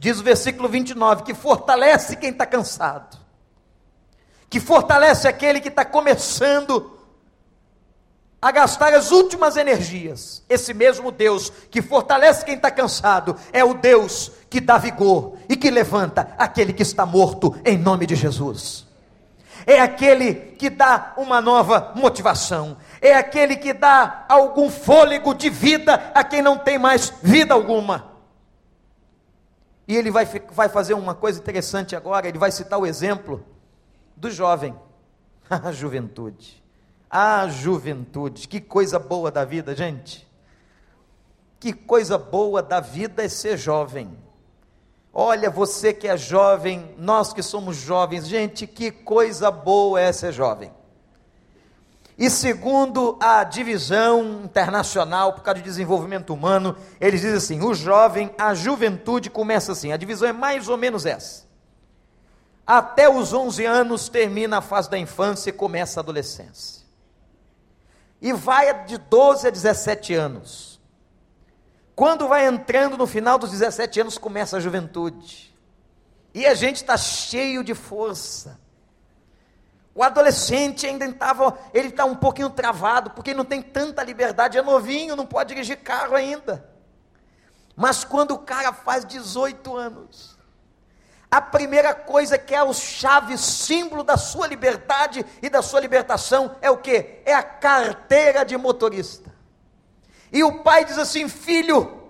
Diz 0.00 0.18
o 0.18 0.22
versículo 0.22 0.66
29 0.66 1.24
que 1.24 1.34
fortalece 1.34 2.16
quem 2.16 2.30
está 2.30 2.46
cansado, 2.46 3.18
que 4.48 4.58
fortalece 4.58 5.28
aquele 5.28 5.60
que 5.60 5.68
está 5.68 5.84
começando 5.84 6.98
a 8.40 8.50
gastar 8.50 8.94
as 8.94 9.10
últimas 9.10 9.56
energias. 9.56 10.42
Esse 10.48 10.72
mesmo 10.72 11.10
Deus 11.10 11.50
que 11.70 11.82
fortalece 11.82 12.44
quem 12.44 12.54
está 12.54 12.70
cansado 12.70 13.36
é 13.52 13.62
o 13.64 13.74
Deus 13.74 14.32
que 14.48 14.60
dá 14.60 14.78
vigor 14.78 15.36
e 15.48 15.56
que 15.56 15.70
levanta 15.70 16.34
aquele 16.38 16.72
que 16.72 16.82
está 16.82 17.04
morto, 17.04 17.54
em 17.64 17.76
nome 17.76 18.06
de 18.06 18.16
Jesus. 18.16 18.88
É 19.66 19.80
aquele 19.80 20.34
que 20.34 20.70
dá 20.70 21.12
uma 21.18 21.40
nova 21.40 21.92
motivação, 21.94 22.78
é 23.00 23.14
aquele 23.14 23.56
que 23.56 23.74
dá 23.74 24.24
algum 24.28 24.70
fôlego 24.70 25.34
de 25.34 25.50
vida 25.50 26.10
a 26.14 26.24
quem 26.24 26.40
não 26.40 26.56
tem 26.56 26.78
mais 26.78 27.12
vida 27.22 27.52
alguma. 27.52 28.10
E 29.86 29.96
ele 29.96 30.10
vai, 30.10 30.24
vai 30.52 30.68
fazer 30.68 30.94
uma 30.94 31.14
coisa 31.14 31.40
interessante 31.40 31.94
agora, 31.94 32.26
ele 32.26 32.38
vai 32.38 32.50
citar 32.50 32.78
o 32.78 32.86
exemplo 32.86 33.44
do 34.16 34.30
jovem. 34.30 34.74
A 35.50 35.72
juventude. 35.72 36.59
A 37.10 37.48
juventude. 37.48 38.46
Que 38.46 38.60
coisa 38.60 38.98
boa 38.98 39.30
da 39.30 39.44
vida, 39.44 39.74
gente. 39.74 40.28
Que 41.58 41.72
coisa 41.72 42.16
boa 42.16 42.62
da 42.62 42.80
vida 42.80 43.24
é 43.24 43.28
ser 43.28 43.58
jovem. 43.58 44.16
Olha, 45.12 45.50
você 45.50 45.92
que 45.92 46.06
é 46.06 46.16
jovem, 46.16 46.94
nós 46.96 47.32
que 47.32 47.42
somos 47.42 47.76
jovens, 47.76 48.28
gente, 48.28 48.66
que 48.66 48.92
coisa 48.92 49.50
boa 49.50 50.00
é 50.00 50.12
ser 50.12 50.32
jovem. 50.32 50.72
E 52.16 52.28
segundo 52.28 53.16
a 53.18 53.42
divisão 53.42 54.42
internacional 54.44 55.32
por 55.32 55.42
causa 55.42 55.58
de 55.58 55.64
desenvolvimento 55.64 56.32
humano, 56.32 56.76
eles 57.00 57.22
dizem 57.22 57.36
assim: 57.36 57.62
o 57.62 57.74
jovem, 57.74 58.30
a 58.38 58.54
juventude 58.54 59.30
começa 59.30 59.72
assim. 59.72 59.90
A 59.90 59.96
divisão 59.96 60.28
é 60.28 60.32
mais 60.32 60.68
ou 60.68 60.76
menos 60.76 61.06
essa. 61.06 61.48
Até 62.66 63.08
os 63.08 63.32
11 63.32 63.64
anos 63.64 64.08
termina 64.08 64.58
a 64.58 64.60
fase 64.60 64.88
da 64.88 64.98
infância 64.98 65.50
e 65.50 65.52
começa 65.52 65.98
a 65.98 66.02
adolescência. 66.02 66.79
E 68.20 68.32
vai 68.32 68.84
de 68.84 68.98
12 68.98 69.48
a 69.48 69.50
17 69.50 70.14
anos. 70.14 70.80
Quando 71.94 72.28
vai 72.28 72.46
entrando 72.46 72.96
no 72.96 73.06
final 73.06 73.38
dos 73.38 73.50
17 73.50 74.00
anos, 74.00 74.18
começa 74.18 74.56
a 74.56 74.60
juventude. 74.60 75.54
E 76.32 76.46
a 76.46 76.54
gente 76.54 76.76
está 76.76 76.96
cheio 76.96 77.64
de 77.64 77.74
força 77.74 78.60
o 79.94 80.02
adolescente 80.02 80.86
ainda 80.86 81.04
estava, 81.04 81.58
ele 81.74 81.88
está 81.88 82.04
um 82.04 82.14
pouquinho 82.14 82.48
travado, 82.48 83.10
porque 83.10 83.34
não 83.34 83.44
tem 83.44 83.60
tanta 83.60 84.02
liberdade, 84.02 84.56
é 84.56 84.62
novinho, 84.62 85.16
não 85.16 85.26
pode 85.26 85.52
dirigir 85.52 85.78
carro 85.78 86.14
ainda. 86.14 86.68
Mas 87.76 88.04
quando 88.04 88.30
o 88.32 88.38
cara 88.38 88.72
faz 88.72 89.04
18 89.04 89.76
anos, 89.76 90.38
a 91.30 91.40
primeira 91.40 91.94
coisa 91.94 92.36
que 92.36 92.54
é 92.54 92.62
o 92.62 92.72
chave, 92.72 93.38
símbolo 93.38 94.02
da 94.02 94.16
sua 94.16 94.46
liberdade 94.46 95.24
e 95.40 95.48
da 95.48 95.62
sua 95.62 95.80
libertação 95.80 96.56
é 96.60 96.70
o 96.70 96.78
que? 96.78 97.20
É 97.24 97.32
a 97.32 97.42
carteira 97.42 98.44
de 98.44 98.56
motorista. 98.56 99.30
E 100.32 100.42
o 100.42 100.62
pai 100.62 100.84
diz 100.84 100.98
assim: 100.98 101.28
filho, 101.28 102.00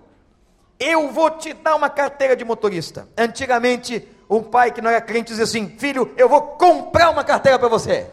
eu 0.79 1.11
vou 1.11 1.29
te 1.29 1.53
dar 1.53 1.75
uma 1.75 1.89
carteira 1.89 2.35
de 2.35 2.43
motorista. 2.43 3.07
Antigamente, 3.15 4.07
um 4.27 4.41
pai 4.41 4.71
que 4.71 4.81
não 4.81 4.89
era 4.89 5.01
crente 5.01 5.27
dizia 5.27 5.43
assim: 5.43 5.75
Filho, 5.77 6.13
eu 6.17 6.29
vou 6.29 6.41
comprar 6.41 7.09
uma 7.09 7.23
carteira 7.23 7.59
para 7.59 7.67
você. 7.67 8.09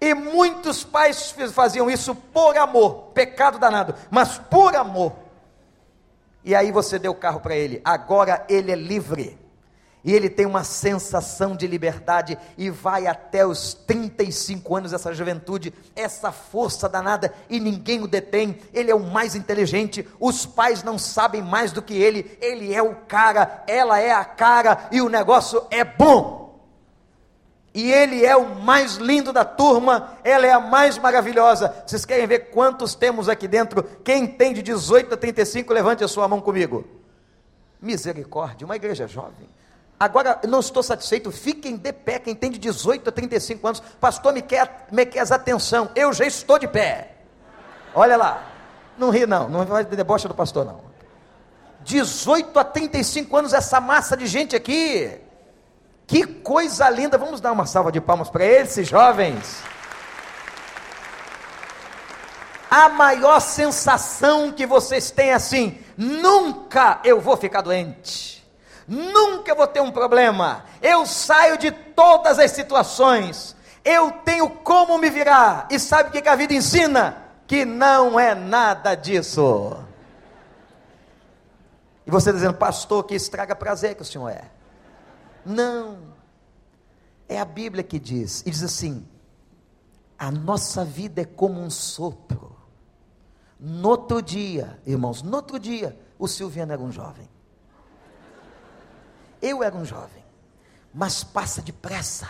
E 0.00 0.12
muitos 0.12 0.84
pais 0.84 1.34
faziam 1.52 1.90
isso 1.90 2.14
por 2.14 2.56
amor, 2.58 3.10
pecado 3.14 3.58
danado, 3.58 3.94
mas 4.10 4.36
por 4.38 4.76
amor. 4.76 5.23
E 6.44 6.54
aí 6.54 6.70
você 6.70 6.98
deu 6.98 7.12
o 7.12 7.16
carro 7.16 7.40
para 7.40 7.56
ele, 7.56 7.80
agora 7.84 8.44
ele 8.48 8.70
é 8.70 8.76
livre 8.76 9.44
e 10.04 10.12
ele 10.12 10.28
tem 10.28 10.44
uma 10.44 10.62
sensação 10.62 11.56
de 11.56 11.66
liberdade 11.66 12.36
e 12.58 12.68
vai 12.68 13.06
até 13.06 13.46
os 13.46 13.72
35 13.72 14.76
anos, 14.76 14.92
essa 14.92 15.14
juventude, 15.14 15.72
essa 15.96 16.30
força 16.30 16.88
danada, 16.88 17.32
e 17.48 17.58
ninguém 17.58 18.02
o 18.02 18.06
detém. 18.06 18.58
Ele 18.74 18.90
é 18.90 18.94
o 18.94 19.00
mais 19.00 19.34
inteligente, 19.34 20.06
os 20.20 20.44
pais 20.44 20.82
não 20.82 20.98
sabem 20.98 21.40
mais 21.40 21.72
do 21.72 21.80
que 21.80 21.94
ele, 21.94 22.36
ele 22.42 22.74
é 22.74 22.82
o 22.82 22.94
cara, 22.94 23.64
ela 23.66 23.98
é 23.98 24.12
a 24.12 24.24
cara, 24.24 24.88
e 24.92 25.00
o 25.00 25.08
negócio 25.08 25.64
é 25.70 25.82
bom. 25.82 26.43
E 27.74 27.90
ele 27.90 28.24
é 28.24 28.36
o 28.36 28.54
mais 28.54 28.94
lindo 28.94 29.32
da 29.32 29.44
turma, 29.44 30.16
ela 30.22 30.46
é 30.46 30.52
a 30.52 30.60
mais 30.60 30.96
maravilhosa. 30.96 31.74
Vocês 31.84 32.04
querem 32.04 32.24
ver 32.24 32.50
quantos 32.50 32.94
temos 32.94 33.28
aqui 33.28 33.48
dentro? 33.48 33.82
Quem 34.04 34.28
tem 34.28 34.54
de 34.54 34.62
18 34.62 35.14
a 35.14 35.16
35, 35.16 35.72
levante 35.72 36.04
a 36.04 36.08
sua 36.08 36.28
mão 36.28 36.40
comigo. 36.40 36.84
Misericórdia, 37.82 38.64
uma 38.64 38.76
igreja 38.76 39.08
jovem. 39.08 39.48
Agora, 39.98 40.40
não 40.46 40.60
estou 40.60 40.84
satisfeito, 40.84 41.32
fiquem 41.32 41.76
de 41.76 41.92
pé, 41.92 42.20
quem 42.20 42.34
tem 42.34 42.50
de 42.50 42.58
18 42.58 43.08
a 43.08 43.12
35 43.12 43.66
anos, 43.66 43.80
pastor, 44.00 44.32
me 44.32 44.42
quer, 44.42 44.86
me 44.92 45.04
quer 45.04 45.32
atenção, 45.32 45.90
eu 45.96 46.12
já 46.12 46.26
estou 46.26 46.58
de 46.58 46.68
pé. 46.68 47.16
Olha 47.92 48.16
lá, 48.16 48.44
não 48.96 49.10
ri 49.10 49.26
não, 49.26 49.48
não 49.48 49.64
vai 49.64 49.84
de 49.84 49.96
deboche 49.96 50.28
do 50.28 50.34
pastor 50.34 50.64
não. 50.64 50.80
18 51.82 52.56
a 52.58 52.64
35 52.64 53.36
anos, 53.36 53.52
essa 53.52 53.80
massa 53.80 54.16
de 54.16 54.26
gente 54.26 54.54
aqui, 54.54 55.20
que 56.06 56.26
coisa 56.26 56.88
linda, 56.90 57.16
vamos 57.16 57.40
dar 57.40 57.52
uma 57.52 57.66
salva 57.66 57.90
de 57.90 58.00
palmas 58.00 58.28
para 58.28 58.44
esses 58.44 58.88
jovens. 58.88 59.62
A 62.70 62.88
maior 62.88 63.40
sensação 63.40 64.50
que 64.50 64.66
vocês 64.66 65.10
têm 65.10 65.32
assim, 65.32 65.78
nunca 65.96 67.00
eu 67.04 67.20
vou 67.20 67.36
ficar 67.36 67.60
doente 67.60 68.34
nunca 68.86 69.54
vou 69.54 69.66
ter 69.66 69.80
um 69.80 69.90
problema, 69.90 70.64
eu 70.82 71.06
saio 71.06 71.56
de 71.58 71.70
todas 71.70 72.38
as 72.38 72.50
situações, 72.50 73.56
eu 73.84 74.10
tenho 74.24 74.48
como 74.48 74.98
me 74.98 75.10
virar, 75.10 75.68
e 75.70 75.78
sabe 75.78 76.08
o 76.08 76.22
que 76.22 76.28
a 76.28 76.36
vida 76.36 76.54
ensina? 76.54 77.22
Que 77.46 77.64
não 77.64 78.18
é 78.18 78.34
nada 78.34 78.94
disso. 78.94 79.76
E 82.06 82.10
você 82.10 82.32
dizendo, 82.32 82.54
pastor, 82.54 83.04
que 83.04 83.14
estraga 83.14 83.54
prazer 83.54 83.94
que 83.94 84.02
o 84.02 84.04
senhor 84.04 84.28
é. 84.28 84.44
Não, 85.44 85.98
é 87.28 87.38
a 87.38 87.44
Bíblia 87.44 87.82
que 87.82 87.98
diz, 87.98 88.42
e 88.46 88.50
diz 88.50 88.62
assim: 88.62 89.06
a 90.18 90.30
nossa 90.30 90.84
vida 90.84 91.22
é 91.22 91.24
como 91.24 91.60
um 91.60 91.70
sopro. 91.70 92.56
No 93.58 93.88
outro 93.88 94.20
dia, 94.22 94.80
irmãos, 94.86 95.22
no 95.22 95.36
outro 95.36 95.58
dia, 95.58 95.98
o 96.18 96.26
Silviano 96.26 96.72
era 96.72 96.82
um 96.82 96.92
jovem. 96.92 97.28
Eu 99.40 99.62
era 99.62 99.74
um 99.76 99.84
jovem, 99.84 100.24
mas 100.92 101.22
passa 101.22 101.60
depressa. 101.60 102.28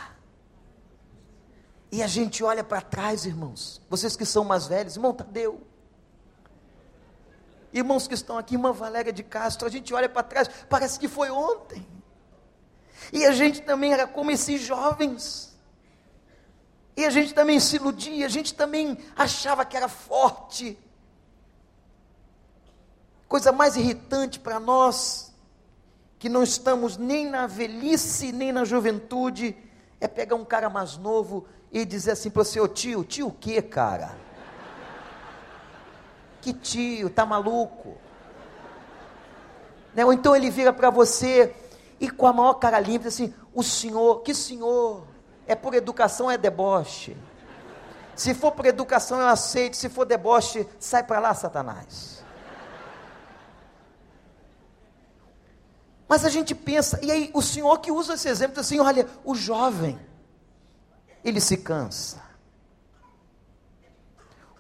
E 1.91 2.03
a 2.03 2.07
gente 2.09 2.43
olha 2.43 2.65
para 2.65 2.81
trás, 2.81 3.25
irmãos, 3.25 3.81
vocês 3.89 4.17
que 4.17 4.25
são 4.25 4.45
mais 4.45 4.67
velhos, 4.67 4.97
irmão 4.97 5.15
Tadeu. 5.15 5.65
Irmãos 7.73 8.09
que 8.09 8.15
estão 8.15 8.39
aqui, 8.39 8.55
irmã 8.55 8.73
Valéria 8.73 9.13
de 9.13 9.23
Castro, 9.23 9.67
a 9.67 9.71
gente 9.71 9.93
olha 9.95 10.09
para 10.09 10.23
trás, 10.23 10.49
parece 10.69 10.99
que 10.99 11.09
foi 11.09 11.31
ontem. 11.31 11.87
E 13.13 13.25
a 13.25 13.33
gente 13.33 13.63
também 13.63 13.93
era 13.93 14.07
como 14.07 14.31
esses 14.31 14.61
jovens. 14.61 15.55
E 16.97 17.05
a 17.05 17.11
gente 17.11 17.35
também 17.35 17.59
se 17.59 17.77
iludia, 17.77 18.27
a 18.27 18.29
gente 18.29 18.55
também 18.55 18.99
achava 19.17 19.65
que 19.65 19.77
era 19.77 19.89
forte. 19.89 20.79
Coisa 23.27 23.51
mais 23.51 23.77
irritante 23.77 24.39
para 24.39 24.61
nós, 24.61 25.33
que 26.19 26.29
não 26.29 26.43
estamos 26.43 26.97
nem 26.97 27.29
na 27.29 27.47
velhice, 27.47 28.31
nem 28.31 28.53
na 28.53 28.65
juventude, 28.65 29.57
é 30.01 30.07
pegar 30.07 30.37
um 30.37 30.45
cara 30.45 30.71
mais 30.71 30.97
novo 30.97 31.47
e 31.73 31.85
dizer 31.85 32.13
assim 32.13 32.31
para 32.31 32.45
você, 32.45 32.61
ô 32.61 32.69
tio, 32.69 33.05
tio 33.05 33.29
o 33.29 33.33
que, 33.33 33.61
cara? 33.61 34.17
Que 36.41 36.53
tio, 36.53 37.11
tá 37.11 37.27
maluco? 37.27 37.97
Né? 39.95 40.05
Ou 40.05 40.13
então 40.13 40.37
ele 40.37 40.51
vira 40.51 40.73
para 40.73 40.91
você 40.91 41.55
e 42.05 42.11
com 42.11 42.27
a 42.27 42.33
maior 42.33 42.55
cara 42.55 42.79
limpa, 42.79 43.09
assim, 43.09 43.33
o 43.55 43.63
senhor, 43.63 44.21
que 44.21 44.35
senhor? 44.35 45.07
É 45.47 45.55
por 45.55 45.75
educação, 45.75 46.31
é 46.31 46.37
deboche. 46.37 47.17
Se 48.15 48.35
for 48.35 48.53
por 48.53 48.67
educação, 48.67 49.21
eu 49.21 49.27
aceito. 49.27 49.77
Se 49.77 49.89
for 49.89 50.05
deboche, 50.05 50.69
sai 50.79 51.03
para 51.03 51.19
lá, 51.19 51.35
Satanás. 51.35 52.23
Mas 56.07 56.25
a 56.25 56.29
gente 56.29 56.55
pensa, 56.55 57.01
e 57.03 57.11
aí 57.11 57.31
o 57.35 57.43
Senhor 57.43 57.79
que 57.79 57.91
usa 57.91 58.15
esse 58.15 58.29
exemplo, 58.29 58.61
assim, 58.61 58.79
olha, 58.79 59.09
o 59.25 59.35
jovem, 59.35 59.99
ele 61.25 61.41
se 61.41 61.57
cansa. 61.57 62.23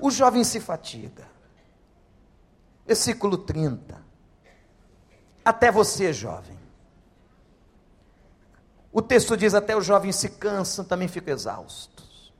O 0.00 0.10
jovem 0.10 0.42
se 0.42 0.58
fatiga. 0.58 1.28
Versículo 2.86 3.38
30. 3.38 4.02
Até 5.44 5.70
você, 5.70 6.12
jovem. 6.12 6.53
O 8.94 9.02
texto 9.02 9.36
diz: 9.36 9.54
até 9.54 9.76
os 9.76 9.84
jovens 9.84 10.14
se 10.14 10.28
cansam, 10.28 10.84
também 10.84 11.08
ficam 11.08 11.34
exaustos. 11.34 12.32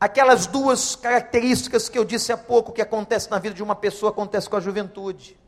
Aquelas 0.00 0.46
duas 0.46 0.96
características 0.96 1.90
que 1.90 1.98
eu 1.98 2.04
disse 2.04 2.32
há 2.32 2.38
pouco 2.38 2.72
que 2.72 2.80
acontecem 2.80 3.30
na 3.30 3.38
vida 3.38 3.54
de 3.54 3.62
uma 3.62 3.76
pessoa, 3.76 4.10
acontece 4.10 4.48
com 4.48 4.56
a 4.56 4.60
juventude. 4.60 5.38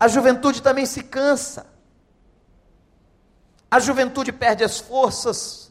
A 0.00 0.08
juventude 0.08 0.60
também 0.60 0.86
se 0.86 1.04
cansa. 1.04 1.66
A 3.70 3.78
juventude 3.78 4.32
perde 4.32 4.64
as 4.64 4.80
forças. 4.80 5.70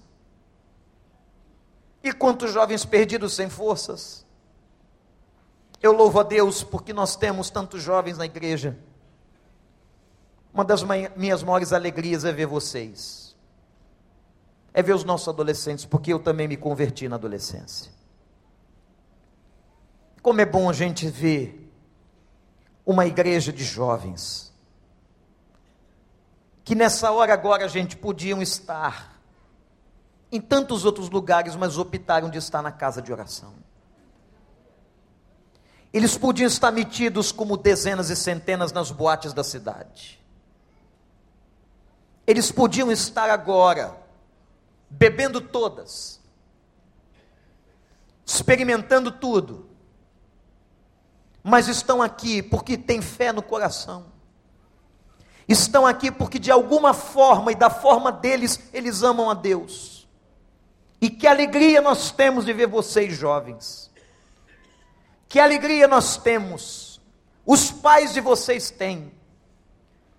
E 2.01 2.13
quantos 2.13 2.53
jovens 2.53 2.85
perdidos 2.85 3.33
sem 3.33 3.49
forças? 3.49 4.25
Eu 5.81 5.91
louvo 5.91 6.21
a 6.21 6.23
Deus 6.23 6.63
porque 6.63 6.93
nós 6.93 7.17
temos 7.17 7.49
tantos 7.49 7.81
jovens 7.81 8.17
na 8.17 8.25
igreja 8.25 8.77
uma 10.58 10.65
das 10.65 10.82
minhas 11.15 11.43
maiores 11.43 11.72
alegrias 11.72 12.26
é 12.26 12.32
ver 12.32 12.48
vocês. 12.48 13.36
É 14.74 14.82
ver 14.82 14.96
os 14.96 15.04
nossos 15.04 15.28
adolescentes, 15.28 15.86
porque 15.86 16.12
eu 16.12 16.17
também 16.17 16.48
me 16.48 16.58
converti 16.58 17.08
na 17.08 17.15
adolescência. 17.15 17.91
Como 20.20 20.41
é 20.41 20.46
bom 20.46 20.67
a 20.67 20.74
gente 20.74 21.08
ver 21.10 21.72
uma 22.84 23.06
igreja 23.06 23.54
de 23.54 23.63
jovens, 23.63 24.52
que 26.63 26.74
nessa 26.74 27.12
hora 27.12 27.34
agora 27.34 27.65
a 27.65 27.67
gente 27.67 27.96
podiam 27.96 28.41
estar 28.41 29.15
em 30.32 30.41
tantos 30.41 30.86
outros 30.86 31.08
lugares, 31.08 31.56
mas 31.56 31.78
optaram 31.78 32.32
de 32.32 32.39
estar 32.39 32.63
na 32.63 32.72
casa 32.72 33.00
de 33.00 33.13
oração. 33.13 33.54
Eles 35.93 36.17
podiam 36.17 36.48
estar 36.48 36.72
metidos 36.72 37.32
como 37.32 37.58
dezenas 37.58 38.10
e 38.10 38.15
centenas 38.15 38.72
nas 38.72 38.89
boates 38.89 39.34
da 39.34 39.43
cidade. 39.43 40.17
Eles 42.27 42.51
podiam 42.51 42.91
estar 42.91 43.29
agora 43.29 43.97
bebendo 44.89 45.39
todas, 45.39 46.21
experimentando 48.25 49.09
tudo, 49.13 49.69
mas 51.41 51.69
estão 51.69 52.01
aqui 52.01 52.43
porque 52.43 52.77
têm 52.77 53.01
fé 53.01 53.31
no 53.31 53.41
coração. 53.41 54.11
Estão 55.47 55.85
aqui 55.85 56.11
porque 56.11 56.37
de 56.37 56.51
alguma 56.51 56.93
forma 56.93 57.53
e 57.53 57.55
da 57.55 57.69
forma 57.69 58.11
deles 58.11 58.59
eles 58.73 59.01
amam 59.01 59.29
a 59.29 59.33
Deus. 59.33 60.05
E 60.99 61.09
que 61.09 61.25
alegria 61.25 61.79
nós 61.79 62.11
temos 62.11 62.43
de 62.43 62.51
ver 62.51 62.67
vocês 62.67 63.15
jovens. 63.15 63.89
Que 65.29 65.39
alegria 65.39 65.87
nós 65.87 66.17
temos. 66.17 66.99
Os 67.45 67.71
pais 67.71 68.13
de 68.13 68.19
vocês 68.19 68.69
têm 68.69 69.16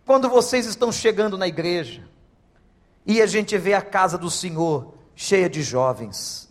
quando 0.09 0.31
vocês 0.31 0.65
estão 0.65 0.91
chegando 0.91 1.37
na 1.37 1.47
igreja 1.47 2.09
e 3.05 3.21
a 3.21 3.27
gente 3.27 3.59
vê 3.59 3.75
a 3.75 3.83
casa 3.83 4.17
do 4.17 4.31
Senhor 4.31 4.95
cheia 5.15 5.51
de 5.51 5.63
jovens. 5.63 6.49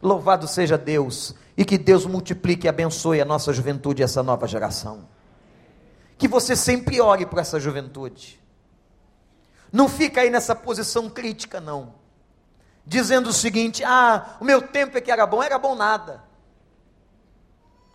Louvado 0.00 0.46
seja 0.46 0.78
Deus 0.78 1.34
e 1.56 1.64
que 1.64 1.76
Deus 1.76 2.06
multiplique 2.06 2.66
e 2.66 2.68
abençoe 2.68 3.20
a 3.20 3.24
nossa 3.24 3.52
juventude 3.52 4.00
e 4.00 4.04
essa 4.04 4.22
nova 4.22 4.46
geração. 4.46 5.08
Que 6.16 6.28
você 6.28 6.54
sempre 6.54 7.00
ore 7.00 7.26
por 7.26 7.40
essa 7.40 7.58
juventude. 7.58 8.40
Não 9.72 9.88
fica 9.88 10.20
aí 10.20 10.30
nessa 10.30 10.54
posição 10.54 11.10
crítica, 11.10 11.60
não. 11.60 11.94
Dizendo 12.86 13.30
o 13.30 13.32
seguinte: 13.32 13.82
ah, 13.82 14.36
o 14.40 14.44
meu 14.44 14.62
tempo 14.62 14.96
é 14.96 15.00
que 15.00 15.10
era 15.10 15.26
bom, 15.26 15.42
era 15.42 15.58
bom 15.58 15.74
nada. 15.74 16.22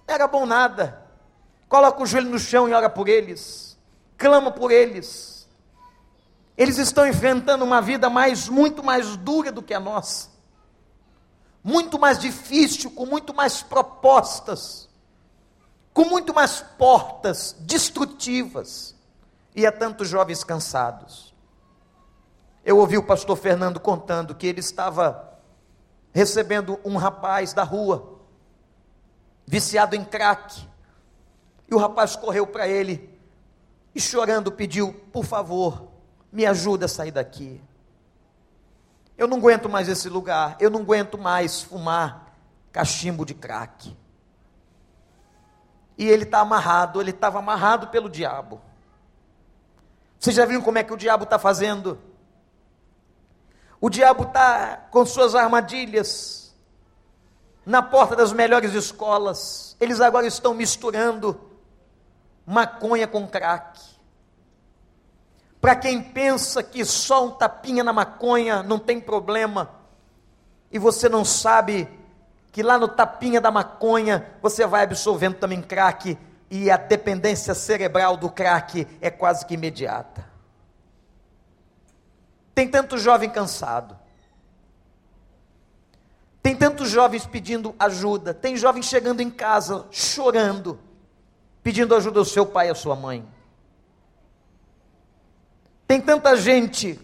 Era 0.05 0.27
bom 0.27 0.45
nada. 0.45 1.01
Coloca 1.69 2.03
o 2.03 2.05
joelho 2.05 2.29
no 2.29 2.37
chão 2.37 2.67
e 2.67 2.73
ora 2.73 2.89
por 2.89 3.07
eles 3.07 3.64
clama 4.17 4.51
por 4.51 4.71
eles. 4.71 5.47
Eles 6.57 6.77
estão 6.77 7.07
enfrentando 7.07 7.65
uma 7.65 7.81
vida 7.81 8.09
mais 8.09 8.47
muito 8.47 8.83
mais 8.83 9.17
dura 9.17 9.51
do 9.51 9.61
que 9.61 9.73
a 9.73 9.79
nossa. 9.79 10.29
Muito 11.63 11.99
mais 11.99 12.19
difícil, 12.19 12.91
com 12.91 13.05
muito 13.05 13.33
mais 13.33 13.61
propostas, 13.61 14.87
com 15.93 16.05
muito 16.05 16.33
mais 16.33 16.61
portas 16.77 17.55
destrutivas. 17.59 18.95
E 19.55 19.65
há 19.65 19.71
tantos 19.71 20.07
jovens 20.07 20.43
cansados. 20.43 21.33
Eu 22.63 22.77
ouvi 22.77 22.97
o 22.97 23.03
pastor 23.03 23.37
Fernando 23.37 23.79
contando 23.79 24.35
que 24.35 24.47
ele 24.47 24.59
estava 24.59 25.33
recebendo 26.13 26.79
um 26.85 26.97
rapaz 26.97 27.53
da 27.53 27.63
rua, 27.63 28.19
viciado 29.45 29.95
em 29.95 30.03
crack. 30.03 30.67
E 31.69 31.75
o 31.75 31.77
rapaz 31.77 32.15
correu 32.15 32.47
para 32.47 32.67
ele 32.67 33.14
e 33.95 34.01
chorando 34.01 34.51
pediu: 34.51 34.93
Por 35.11 35.23
favor, 35.23 35.87
me 36.31 36.45
ajuda 36.45 36.85
a 36.85 36.89
sair 36.89 37.11
daqui. 37.11 37.61
Eu 39.17 39.27
não 39.27 39.37
aguento 39.37 39.69
mais 39.69 39.87
esse 39.87 40.09
lugar, 40.09 40.57
eu 40.59 40.69
não 40.69 40.81
aguento 40.81 41.17
mais 41.17 41.63
fumar 41.63 42.35
cachimbo 42.73 43.25
de 43.25 43.33
crack. 43.33 43.95
E 45.97 46.05
ele 46.05 46.23
está 46.23 46.41
amarrado, 46.41 46.99
ele 46.99 47.11
estava 47.11 47.39
amarrado 47.39 47.87
pelo 47.87 48.09
diabo. 48.09 48.61
Vocês 50.19 50.35
já 50.35 50.45
viram 50.45 50.61
como 50.61 50.77
é 50.77 50.83
que 50.83 50.91
o 50.91 50.97
diabo 50.97 51.23
está 51.23 51.39
fazendo? 51.39 51.97
O 53.79 53.89
diabo 53.89 54.23
está 54.23 54.87
com 54.91 55.05
suas 55.05 55.35
armadilhas 55.35 56.53
na 57.65 57.81
porta 57.81 58.13
das 58.13 58.33
melhores 58.33 58.73
escolas. 58.73 59.77
Eles 59.79 60.01
agora 60.01 60.27
estão 60.27 60.53
misturando 60.53 61.54
maconha 62.45 63.07
com 63.07 63.27
crack. 63.27 63.81
Para 65.59 65.75
quem 65.75 66.01
pensa 66.01 66.61
que 66.61 66.85
só 66.85 67.25
um 67.25 67.31
tapinha 67.31 67.83
na 67.83 67.91
maconha 67.91 68.61
não 68.61 68.77
tem 68.77 68.99
problema, 68.99 69.71
e 70.71 70.77
você 70.77 71.09
não 71.09 71.25
sabe 71.25 71.89
que 72.51 72.61
lá 72.61 72.77
no 72.77 72.87
tapinha 72.87 73.41
da 73.41 73.49
maconha 73.49 74.31
você 74.41 74.65
vai 74.67 74.83
absorvendo 74.83 75.37
também 75.37 75.61
crack, 75.61 76.17
e 76.51 76.69
a 76.69 76.77
dependência 76.77 77.55
cerebral 77.55 78.15
do 78.15 78.29
crack 78.29 78.87
é 79.01 79.09
quase 79.09 79.45
que 79.45 79.55
imediata. 79.55 80.23
Tem 82.53 82.67
tanto 82.69 82.97
jovem 82.97 83.29
cansado. 83.29 83.97
Tem 86.41 86.55
tantos 86.55 86.89
jovens 86.89 87.25
pedindo 87.25 87.75
ajuda. 87.79 88.33
Tem 88.33 88.55
jovens 88.55 88.85
chegando 88.85 89.19
em 89.19 89.31
casa 89.31 89.87
chorando 89.91 90.79
pedindo 91.65 91.95
ajuda 91.95 92.19
ao 92.19 92.25
seu 92.25 92.45
pai 92.45 92.67
e 92.67 92.69
à 92.69 92.75
sua 92.75 92.95
mãe. 92.95 93.27
Tem 95.87 95.99
tanta 95.99 96.37
gente, 96.37 96.99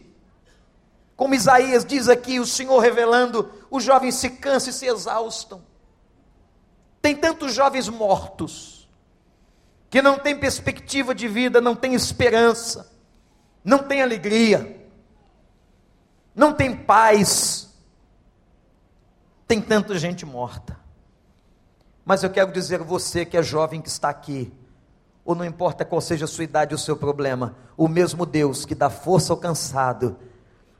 como 1.16 1.34
Isaías 1.34 1.84
diz 1.84 2.08
aqui, 2.08 2.40
o 2.40 2.46
Senhor 2.46 2.78
revelando, 2.78 3.52
os 3.72 3.84
jovens 3.84 4.14
se 4.14 4.30
cansam 4.30 4.70
e 4.70 4.74
se 4.74 4.86
exaustam. 4.86 5.64
Tem 7.02 7.16
tantos 7.16 7.56
jovens 7.56 7.90
mortos, 7.90 8.88
que 9.90 10.00
não 10.00 10.20
tem 10.20 10.38
perspectiva 10.38 11.16
de 11.16 11.28
vida, 11.28 11.60
não 11.60 11.76
tem 11.76 11.96
esperança, 11.96 12.96
não 13.64 13.80
tem 13.80 14.04
alegria, 14.04 14.88
não 16.36 16.54
tem 16.54 16.76
paz. 16.76 17.68
Tem 19.48 19.60
tanta 19.60 19.98
gente 19.98 20.24
morta. 20.24 20.81
Mas 22.06 22.24
eu 22.24 22.30
quero 22.30 22.52
dizer 22.52 22.82
a 22.82 22.84
você 22.84 23.26
que 23.26 23.38
é 23.38 23.44
jovem 23.44 23.82
que 23.82 23.90
está 23.90 24.10
aqui, 24.10 24.52
ou 25.24 25.36
não 25.36 25.46
importa 25.46 25.86
qual 25.86 26.02
seja 26.02 26.26
a 26.26 26.28
sua 26.28 26.44
idade 26.44 26.74
ou 26.74 26.78
o 26.78 26.82
seu 26.82 26.98
problema, 26.98 27.56
o 27.78 27.88
mesmo 27.88 28.26
Deus 28.26 28.66
que 28.66 28.74
dá 28.74 28.90
força 28.90 29.32
ao 29.32 29.38
cansado, 29.38 30.18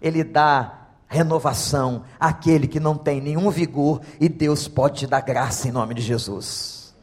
Ele 0.02 0.24
dá 0.24 0.88
renovação 1.08 2.06
àquele 2.20 2.68
que 2.68 2.80
não 2.80 2.98
tem 2.98 3.22
nenhum 3.22 3.50
vigor, 3.50 4.02
e 4.20 4.28
Deus 4.28 4.68
pode 4.68 5.00
te 5.00 5.08
dar 5.08 5.22
graça 5.22 5.68
em 5.68 5.72
nome 5.72 5.94
de 5.94 6.02
Jesus. 6.02 6.96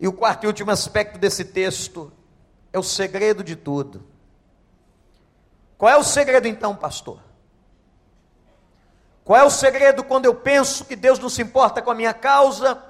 E 0.00 0.08
o 0.08 0.12
quarto 0.12 0.44
e 0.44 0.46
último 0.46 0.70
aspecto 0.70 1.18
desse 1.18 1.44
texto 1.44 2.10
é 2.72 2.78
o 2.78 2.82
segredo 2.82 3.44
de 3.44 3.54
tudo. 3.54 4.02
Qual 5.76 5.90
é 5.90 5.96
o 5.96 6.02
segredo 6.02 6.48
então, 6.48 6.74
pastor? 6.74 7.29
Qual 9.24 9.38
é 9.38 9.44
o 9.44 9.50
segredo 9.50 10.02
quando 10.02 10.26
eu 10.26 10.34
penso 10.34 10.84
que 10.84 10.96
Deus 10.96 11.18
não 11.18 11.28
se 11.28 11.42
importa 11.42 11.80
com 11.82 11.90
a 11.90 11.94
minha 11.94 12.14
causa? 12.14 12.82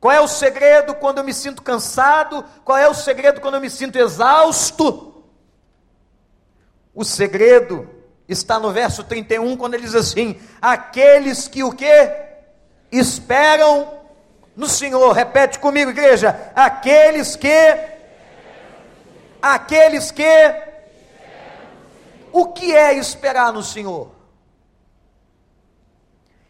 Qual 0.00 0.12
é 0.12 0.20
o 0.20 0.28
segredo 0.28 0.94
quando 0.94 1.18
eu 1.18 1.24
me 1.24 1.34
sinto 1.34 1.62
cansado? 1.62 2.44
Qual 2.64 2.78
é 2.78 2.88
o 2.88 2.94
segredo 2.94 3.40
quando 3.40 3.54
eu 3.54 3.60
me 3.60 3.70
sinto 3.70 3.98
exausto? 3.98 5.24
O 6.94 7.04
segredo 7.04 7.88
está 8.28 8.58
no 8.58 8.70
verso 8.70 9.02
31, 9.04 9.56
quando 9.56 9.74
ele 9.74 9.84
diz 9.84 9.94
assim: 9.94 10.40
aqueles 10.60 11.48
que 11.48 11.62
o 11.62 11.72
que? 11.72 12.28
Esperam 12.90 13.98
no 14.56 14.68
Senhor. 14.68 15.12
Repete 15.12 15.58
comigo, 15.58 15.90
igreja. 15.90 16.52
Aqueles 16.54 17.36
que 17.36 17.98
aqueles 19.40 20.10
que 20.10 20.24
o 22.32 22.46
que 22.46 22.74
é 22.74 22.94
esperar 22.94 23.52
no 23.52 23.62
Senhor? 23.62 24.17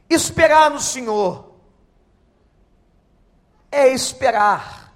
Esperar 0.08 0.70
no 0.70 0.80
Senhor 0.80 1.54
é 3.70 3.88
esperar 3.88 4.92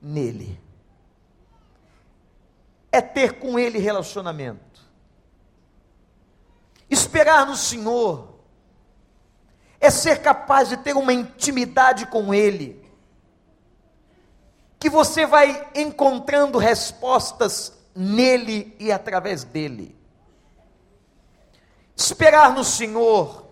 nele, 0.00 0.60
é 2.90 3.00
ter 3.00 3.38
com 3.38 3.58
ele 3.58 3.78
relacionamento. 3.78 4.74
Esperar 6.90 7.46
no 7.46 7.56
Senhor 7.56 8.34
é 9.80 9.90
ser 9.90 10.22
capaz 10.22 10.68
de 10.68 10.76
ter 10.78 10.96
uma 10.96 11.12
intimidade 11.12 12.06
com 12.06 12.32
Ele, 12.32 12.82
que 14.78 14.88
você 14.88 15.26
vai 15.26 15.70
encontrando 15.74 16.58
respostas 16.58 17.72
nele 17.94 18.74
e 18.78 18.90
através 18.92 19.44
dele. 19.44 19.96
Esperar 21.96 22.54
no 22.54 22.64
Senhor 22.64 23.43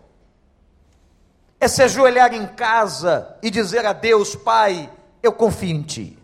é 1.62 1.68
se 1.68 1.80
ajoelhar 1.80 2.34
em 2.34 2.44
casa 2.44 3.38
e 3.40 3.48
dizer 3.48 3.86
a 3.86 3.92
Deus, 3.92 4.34
Pai, 4.34 4.90
eu 5.22 5.32
confio 5.32 5.70
em 5.70 5.82
Ti. 5.82 6.18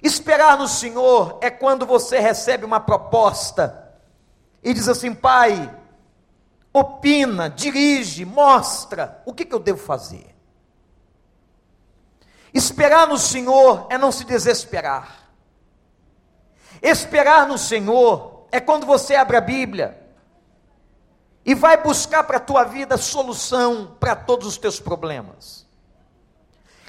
Esperar 0.00 0.56
no 0.56 0.68
Senhor 0.68 1.36
é 1.42 1.50
quando 1.50 1.84
você 1.84 2.20
recebe 2.20 2.64
uma 2.64 2.78
proposta 2.78 3.92
e 4.62 4.72
diz 4.72 4.88
assim: 4.88 5.12
Pai, 5.12 5.68
opina, 6.72 7.50
dirige, 7.50 8.24
mostra 8.24 9.20
o 9.26 9.34
que, 9.34 9.44
que 9.44 9.56
eu 9.56 9.58
devo 9.58 9.80
fazer. 9.80 10.32
Esperar 12.54 13.08
no 13.08 13.18
Senhor 13.18 13.88
é 13.90 13.98
não 13.98 14.12
se 14.12 14.22
desesperar. 14.24 15.32
Esperar 16.80 17.48
no 17.48 17.58
Senhor 17.58 18.46
é 18.52 18.60
quando 18.60 18.86
você 18.86 19.16
abre 19.16 19.36
a 19.36 19.40
Bíblia 19.40 20.05
e 21.46 21.54
vai 21.54 21.76
buscar 21.80 22.24
para 22.24 22.38
a 22.38 22.40
tua 22.40 22.64
vida 22.64 22.96
solução 22.96 23.96
para 24.00 24.16
todos 24.16 24.48
os 24.48 24.58
teus 24.58 24.80
problemas. 24.80 25.64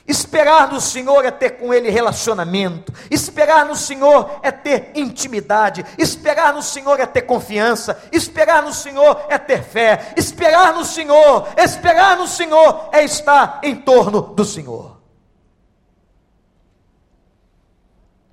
Esperar 0.07 0.71
no 0.71 0.81
Senhor 0.81 1.23
é 1.25 1.31
ter 1.31 1.51
com 1.51 1.71
Ele 1.71 1.91
relacionamento. 1.91 2.91
Esperar 3.11 3.65
no 3.65 3.75
Senhor 3.75 4.39
é 4.41 4.51
ter 4.51 4.93
intimidade. 4.95 5.85
Esperar 5.97 6.53
no 6.53 6.63
Senhor 6.63 6.99
é 6.99 7.05
ter 7.05 7.23
confiança. 7.23 8.01
Esperar 8.11 8.63
no 8.63 8.73
Senhor 8.73 9.25
é 9.29 9.37
ter 9.37 9.61
fé. 9.61 10.13
Esperar 10.15 10.73
no 10.73 10.85
Senhor, 10.85 11.49
esperar 11.57 12.17
no 12.17 12.25
Senhor 12.25 12.89
é 12.93 13.03
estar 13.03 13.59
em 13.61 13.75
torno 13.75 14.21
do 14.21 14.45
Senhor. 14.45 14.97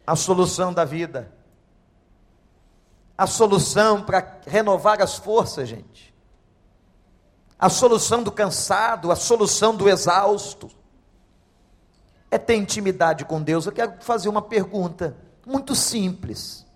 A 0.07 0.15
solução 0.15 0.73
da 0.73 0.85
vida. 0.85 1.33
A 3.19 3.27
solução 3.27 4.01
para 4.01 4.39
renovar 4.47 5.03
as 5.03 5.19
forças, 5.19 5.69
gente. 5.69 6.14
A 7.59 7.69
solução 7.69 8.23
do 8.23 8.33
cansado, 8.33 9.11
a 9.11 9.17
solução 9.17 9.77
do 9.77 9.89
exausto 9.89 10.71
é 12.31 12.39
ter 12.39 12.57
intimidade 12.57 13.25
com 13.25 13.41
Deus. 13.41 13.67
Eu 13.67 13.73
quero 13.73 13.95
fazer 14.01 14.29
uma 14.29 14.43
pergunta 14.43 15.17
muito 15.47 15.75
simples. 15.75 16.67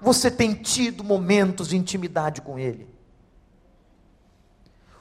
Você 0.00 0.30
tem 0.30 0.54
tido 0.54 1.04
momentos 1.04 1.68
de 1.68 1.76
intimidade 1.76 2.40
com 2.40 2.58
Ele? 2.58 2.88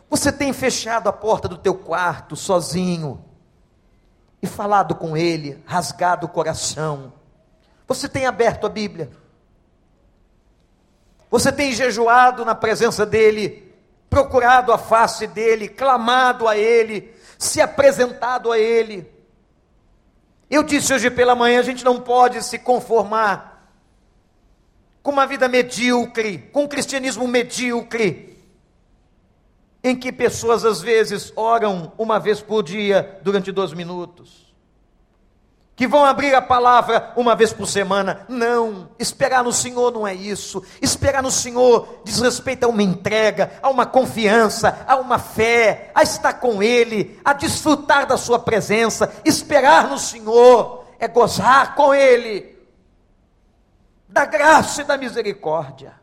Você 0.10 0.32
tem 0.32 0.52
fechado 0.52 1.08
a 1.08 1.14
porta 1.14 1.48
do 1.48 1.58
teu 1.58 1.76
quarto 1.76 2.36
sozinho 2.36 3.24
e 4.42 4.48
falado 4.48 4.96
com 4.96 5.16
Ele, 5.16 5.64
rasgado 5.66 6.26
o 6.26 6.30
coração? 6.30 7.14
Você 7.88 8.10
tem 8.10 8.26
aberto 8.26 8.66
a 8.66 8.70
Bíblia? 8.70 9.10
Você 11.32 11.52
tem 11.52 11.72
jejuado 11.72 12.44
na 12.44 12.56
presença 12.56 13.06
dEle, 13.06 13.69
procurado 14.10 14.72
a 14.72 14.78
face 14.78 15.28
dEle, 15.28 15.70
clamado 15.70 16.48
a 16.48 16.58
Ele, 16.58 17.14
se 17.38 17.62
apresentado 17.62 18.52
a 18.52 18.58
Ele? 18.58 19.10
Eu 20.50 20.64
disse 20.64 20.94
hoje 20.94 21.10
pela 21.10 21.36
manhã: 21.36 21.60
a 21.60 21.64
gente 21.64 21.86
não 21.86 22.00
pode 22.00 22.44
se 22.44 22.58
conformar 22.58 23.72
com 25.04 25.12
uma 25.12 25.26
vida 25.26 25.48
medíocre, 25.48 26.50
com 26.52 26.64
um 26.64 26.68
cristianismo 26.68 27.28
medíocre, 27.28 28.38
em 29.84 29.96
que 29.96 30.12
pessoas 30.12 30.66
às 30.66 30.82
vezes 30.82 31.32
oram 31.36 31.94
uma 31.98 32.20
vez 32.20 32.42
por 32.42 32.64
dia 32.64 33.20
durante 33.24 33.52
dois 33.52 33.74
minutos 33.74 34.49
que 35.80 35.88
vão 35.88 36.04
abrir 36.04 36.36
a 36.36 36.42
palavra 36.42 37.14
uma 37.16 37.38
vez 37.38 37.54
por 37.54 37.66
semana. 37.66 38.26
Não, 38.28 38.90
esperar 39.00 39.46
no 39.46 39.54
Senhor 39.54 39.94
não 39.94 40.06
é 40.06 40.14
isso. 40.14 40.62
Esperar 40.82 41.24
no 41.24 41.32
Senhor 41.32 42.02
diz 42.04 42.20
respeito 42.20 42.66
a 42.66 42.68
uma 42.68 42.84
entrega, 42.84 43.54
a 43.62 43.70
uma 43.70 43.86
confiança, 43.86 44.84
a 44.86 44.98
uma 44.98 45.18
fé, 45.18 45.90
a 45.96 46.04
estar 46.04 46.34
com 46.34 46.62
Ele, 46.62 47.18
a 47.24 47.32
desfrutar 47.32 48.06
da 48.06 48.18
Sua 48.18 48.38
presença. 48.38 49.10
Esperar 49.24 49.90
no 49.90 49.98
Senhor 49.98 50.84
é 51.00 51.08
gozar 51.08 51.76
com 51.76 51.94
Ele, 51.94 52.58
da 54.06 54.26
graça 54.26 54.82
e 54.82 54.84
da 54.84 54.98
misericórdia. 54.98 55.94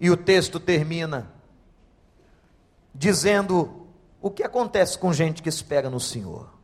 E 0.00 0.10
o 0.10 0.16
texto 0.16 0.58
termina 0.58 1.30
dizendo 2.92 3.86
o 4.20 4.28
que 4.28 4.42
acontece 4.42 4.98
com 4.98 5.12
gente 5.12 5.40
que 5.40 5.48
espera 5.48 5.88
no 5.88 6.00
Senhor. 6.00 6.57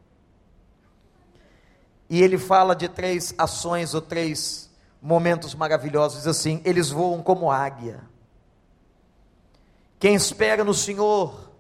E 2.09 2.23
ele 2.23 2.39
fala 2.39 2.75
de 2.75 2.89
três 2.89 3.35
ações 3.39 3.95
ou 3.95 4.01
três 4.01 4.71
momentos 5.01 5.55
maravilhosos, 5.55 6.27
assim, 6.27 6.61
eles 6.65 6.91
voam 6.91 7.23
como 7.23 7.51
águia. 7.51 8.01
Quem 9.99 10.15
espera 10.15 10.65
no 10.65 10.75
Senhor 10.75 11.51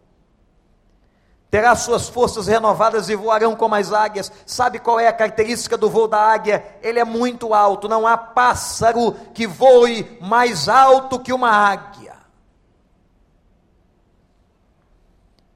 terá 1.51 1.76
suas 1.76 2.09
forças 2.09 2.49
renovadas 2.49 3.09
e 3.09 3.14
voarão 3.14 3.55
como 3.55 3.76
as 3.76 3.92
águias. 3.92 4.30
Sabe 4.45 4.80
qual 4.80 4.99
é 4.99 5.07
a 5.07 5.12
característica 5.12 5.76
do 5.76 5.88
voo 5.88 6.09
da 6.09 6.18
águia? 6.18 6.64
Ele 6.82 6.99
é 6.99 7.05
muito 7.05 7.55
alto, 7.55 7.88
não 7.88 8.07
há 8.07 8.16
pássaro 8.16 9.12
que 9.32 9.47
voe 9.47 10.18
mais 10.20 10.68
alto 10.68 11.20
que 11.20 11.32
uma 11.32 11.51
águia. 11.51 12.04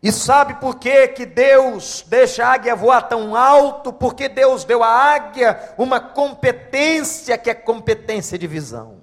E 0.01 0.13
sabe 0.13 0.55
por 0.55 0.77
que, 0.77 1.09
que 1.09 1.27
Deus 1.27 2.05
deixa 2.07 2.47
a 2.47 2.53
águia 2.53 2.77
voar 2.77 3.09
tão 3.09 3.35
alto? 3.35 3.93
Porque 3.93 4.29
Deus 4.29 4.65
deu 4.65 4.83
à 4.83 4.89
águia 4.89 5.75
uma 5.77 6.01
competência 6.01 7.37
que 7.37 7.51
é 7.51 7.55
competência 7.55 8.39
de 8.39 8.47
visão. 8.47 9.01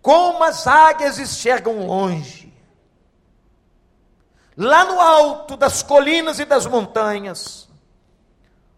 Como 0.00 0.44
as 0.44 0.66
águias 0.66 1.18
enxergam 1.18 1.84
longe, 1.84 2.54
lá 4.56 4.84
no 4.84 5.00
alto 5.00 5.56
das 5.56 5.82
colinas 5.82 6.38
e 6.38 6.44
das 6.44 6.64
montanhas, 6.64 7.68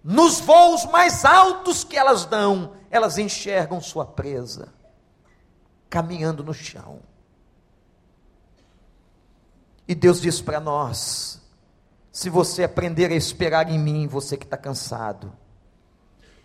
nos 0.03 0.41
voos 0.41 0.87
mais 0.87 1.25
altos 1.25 1.85
que 1.85 1.97
elas 1.97 2.25
dão, 2.25 2.73
elas 2.91 3.19
enxergam 3.19 3.81
sua 3.81 4.07
presa, 4.07 4.73
caminhando 5.89 6.43
no 6.43 6.55
chão. 6.55 7.01
E 9.87 9.95
Deus 9.95 10.21
diz 10.21 10.41
para 10.41 10.61
nós: 10.61 11.41
se 12.11 12.29
você 12.29 12.65
aprender 12.65 13.11
a 13.11 13.15
esperar 13.15 13.71
em 13.71 13.79
mim, 13.79 14.07
você 14.07 14.37
que 14.37 14.45
está 14.45 14.57
cansado, 14.57 15.33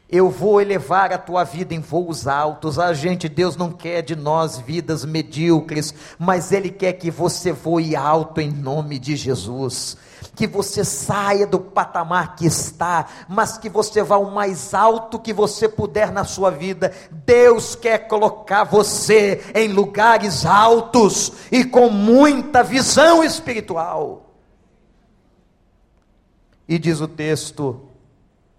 Eu 0.10 0.30
vou 0.30 0.62
elevar 0.62 1.12
a 1.12 1.18
tua 1.18 1.44
vida 1.44 1.74
em 1.74 1.82
voos 1.82 2.28
altos. 2.28 2.80
A 2.80 2.94
gente, 2.94 3.28
Deus 3.28 3.58
não 3.58 3.74
quer 3.74 4.02
de 4.02 4.16
nós 4.16 4.58
vidas 4.58 5.04
medíocres, 5.04 5.94
mas 6.18 6.54
Ele 6.54 6.70
quer 6.70 6.94
que 6.94 7.12
você 7.12 7.52
voe 7.52 7.94
alto 7.94 8.40
em 8.40 8.50
nome 8.50 8.98
de 9.00 9.18
Jesus. 9.18 9.98
Que 10.38 10.48
você 10.48 10.86
saia 10.86 11.46
do 11.46 11.60
patamar 11.60 12.36
que 12.36 12.46
está, 12.46 13.08
mas 13.28 13.58
que 13.58 13.68
você 13.68 14.04
vá 14.04 14.18
o 14.18 14.32
mais 14.32 14.74
alto 14.74 15.20
que 15.20 15.34
você 15.34 15.68
puder 15.68 16.12
na 16.12 16.24
sua 16.24 16.52
vida. 16.52 16.94
Deus 17.12 17.76
quer 17.76 18.08
colocar 18.08 18.64
você 18.64 19.44
em 19.54 19.68
lugares 19.68 20.46
altos 20.46 21.34
e 21.52 21.66
com 21.66 21.90
muita 21.90 22.64
visão 22.64 23.24
espiritual. 23.24 24.36
E 26.68 26.78
diz 26.78 27.02
o 27.02 27.08
texto: 27.08 27.90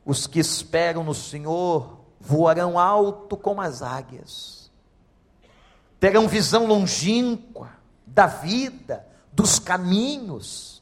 os 0.04 0.26
que 0.26 0.40
esperam 0.40 1.04
no 1.04 1.14
Senhor 1.14 2.00
voarão 2.18 2.78
alto 2.78 3.36
como 3.36 3.60
as 3.60 3.82
águias, 3.82 4.70
terão 6.00 6.26
visão 6.26 6.66
longínqua 6.66 7.70
da 8.06 8.26
vida, 8.26 9.06
dos 9.32 9.58
caminhos, 9.58 10.77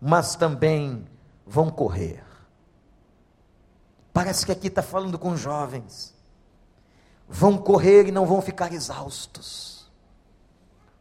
mas 0.00 0.36
também 0.36 1.06
vão 1.46 1.70
correr. 1.70 2.24
Parece 4.12 4.44
que 4.44 4.52
aqui 4.52 4.68
está 4.68 4.82
falando 4.82 5.18
com 5.18 5.36
jovens. 5.36 6.14
Vão 7.28 7.58
correr 7.58 8.08
e 8.08 8.12
não 8.12 8.26
vão 8.26 8.40
ficar 8.40 8.72
exaustos, 8.72 9.90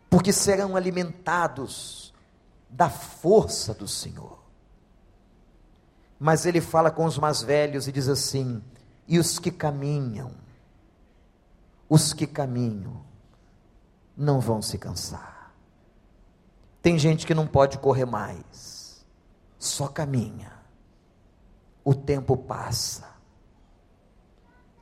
porque 0.10 0.34
serão 0.34 0.76
alimentados 0.76 2.14
da 2.70 2.90
força 2.90 3.74
do 3.74 3.88
Senhor. 3.88 4.38
Mas 6.20 6.46
ele 6.46 6.60
fala 6.60 6.92
com 6.92 7.06
os 7.06 7.18
mais 7.18 7.42
velhos 7.42 7.88
e 7.88 7.92
diz 7.92 8.10
assim: 8.10 8.62
e 9.08 9.18
os 9.18 9.40
que 9.40 9.52
caminham, 9.52 10.32
os 11.88 12.12
que 12.12 12.28
caminham, 12.28 13.02
não 14.16 14.42
vão 14.42 14.62
se 14.62 14.78
cansar. 14.78 15.54
Tem 16.82 17.00
gente 17.00 17.26
que 17.26 17.34
não 17.34 17.48
pode 17.48 17.78
correr 17.78 18.06
mais, 18.06 18.77
só 19.58 19.88
caminha. 19.88 20.52
O 21.84 21.94
tempo 21.94 22.36
passa. 22.36 23.08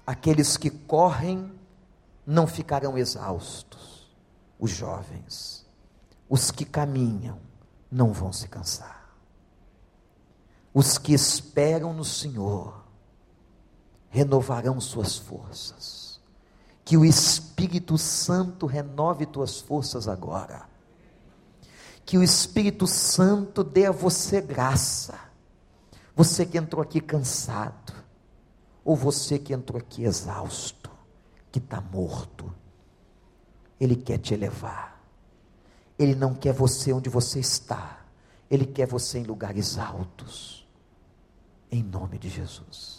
Aqueles 0.05 0.57
que 0.57 0.69
correm 0.69 1.51
não 2.25 2.47
ficarão 2.47 2.97
exaustos. 2.97 4.15
Os 4.57 4.71
jovens, 4.71 5.65
os 6.29 6.49
que 6.49 6.63
caminham, 6.63 7.39
não 7.91 8.13
vão 8.13 8.31
se 8.31 8.47
cansar 8.47 9.05
os 10.75 10.97
que 10.97 11.13
esperam 11.13 11.93
no 11.93 12.03
Senhor 12.03 12.83
renovarão 14.09 14.81
suas 14.81 15.15
forças. 15.15 16.19
Que 16.83 16.97
o 16.97 17.05
Espírito 17.05 17.97
Santo 17.97 18.65
renove 18.65 19.25
tuas 19.25 19.61
forças 19.61 20.05
agora. 20.05 20.67
Que 22.05 22.17
o 22.17 22.23
Espírito 22.23 22.85
Santo 22.85 23.63
dê 23.63 23.87
a 23.87 23.91
você 23.91 24.39
graça. 24.39 25.19
Você 26.15 26.45
que 26.45 26.57
entrou 26.57 26.81
aqui 26.81 27.01
cansado, 27.01 27.93
ou 28.83 28.95
você 28.95 29.37
que 29.37 29.53
entrou 29.53 29.79
aqui 29.79 30.03
exausto, 30.03 30.89
que 31.51 31.59
está 31.59 31.81
morto, 31.81 32.53
Ele 33.79 33.95
quer 33.95 34.19
te 34.19 34.33
elevar. 34.33 35.01
Ele 35.97 36.15
não 36.15 36.33
quer 36.33 36.53
você 36.53 36.93
onde 36.93 37.09
você 37.09 37.39
está, 37.39 38.05
Ele 38.49 38.65
quer 38.65 38.87
você 38.87 39.19
em 39.19 39.23
lugares 39.23 39.77
altos 39.77 40.65
em 41.75 41.83
nome 41.83 42.17
de 42.17 42.29
Jesus. 42.29 42.94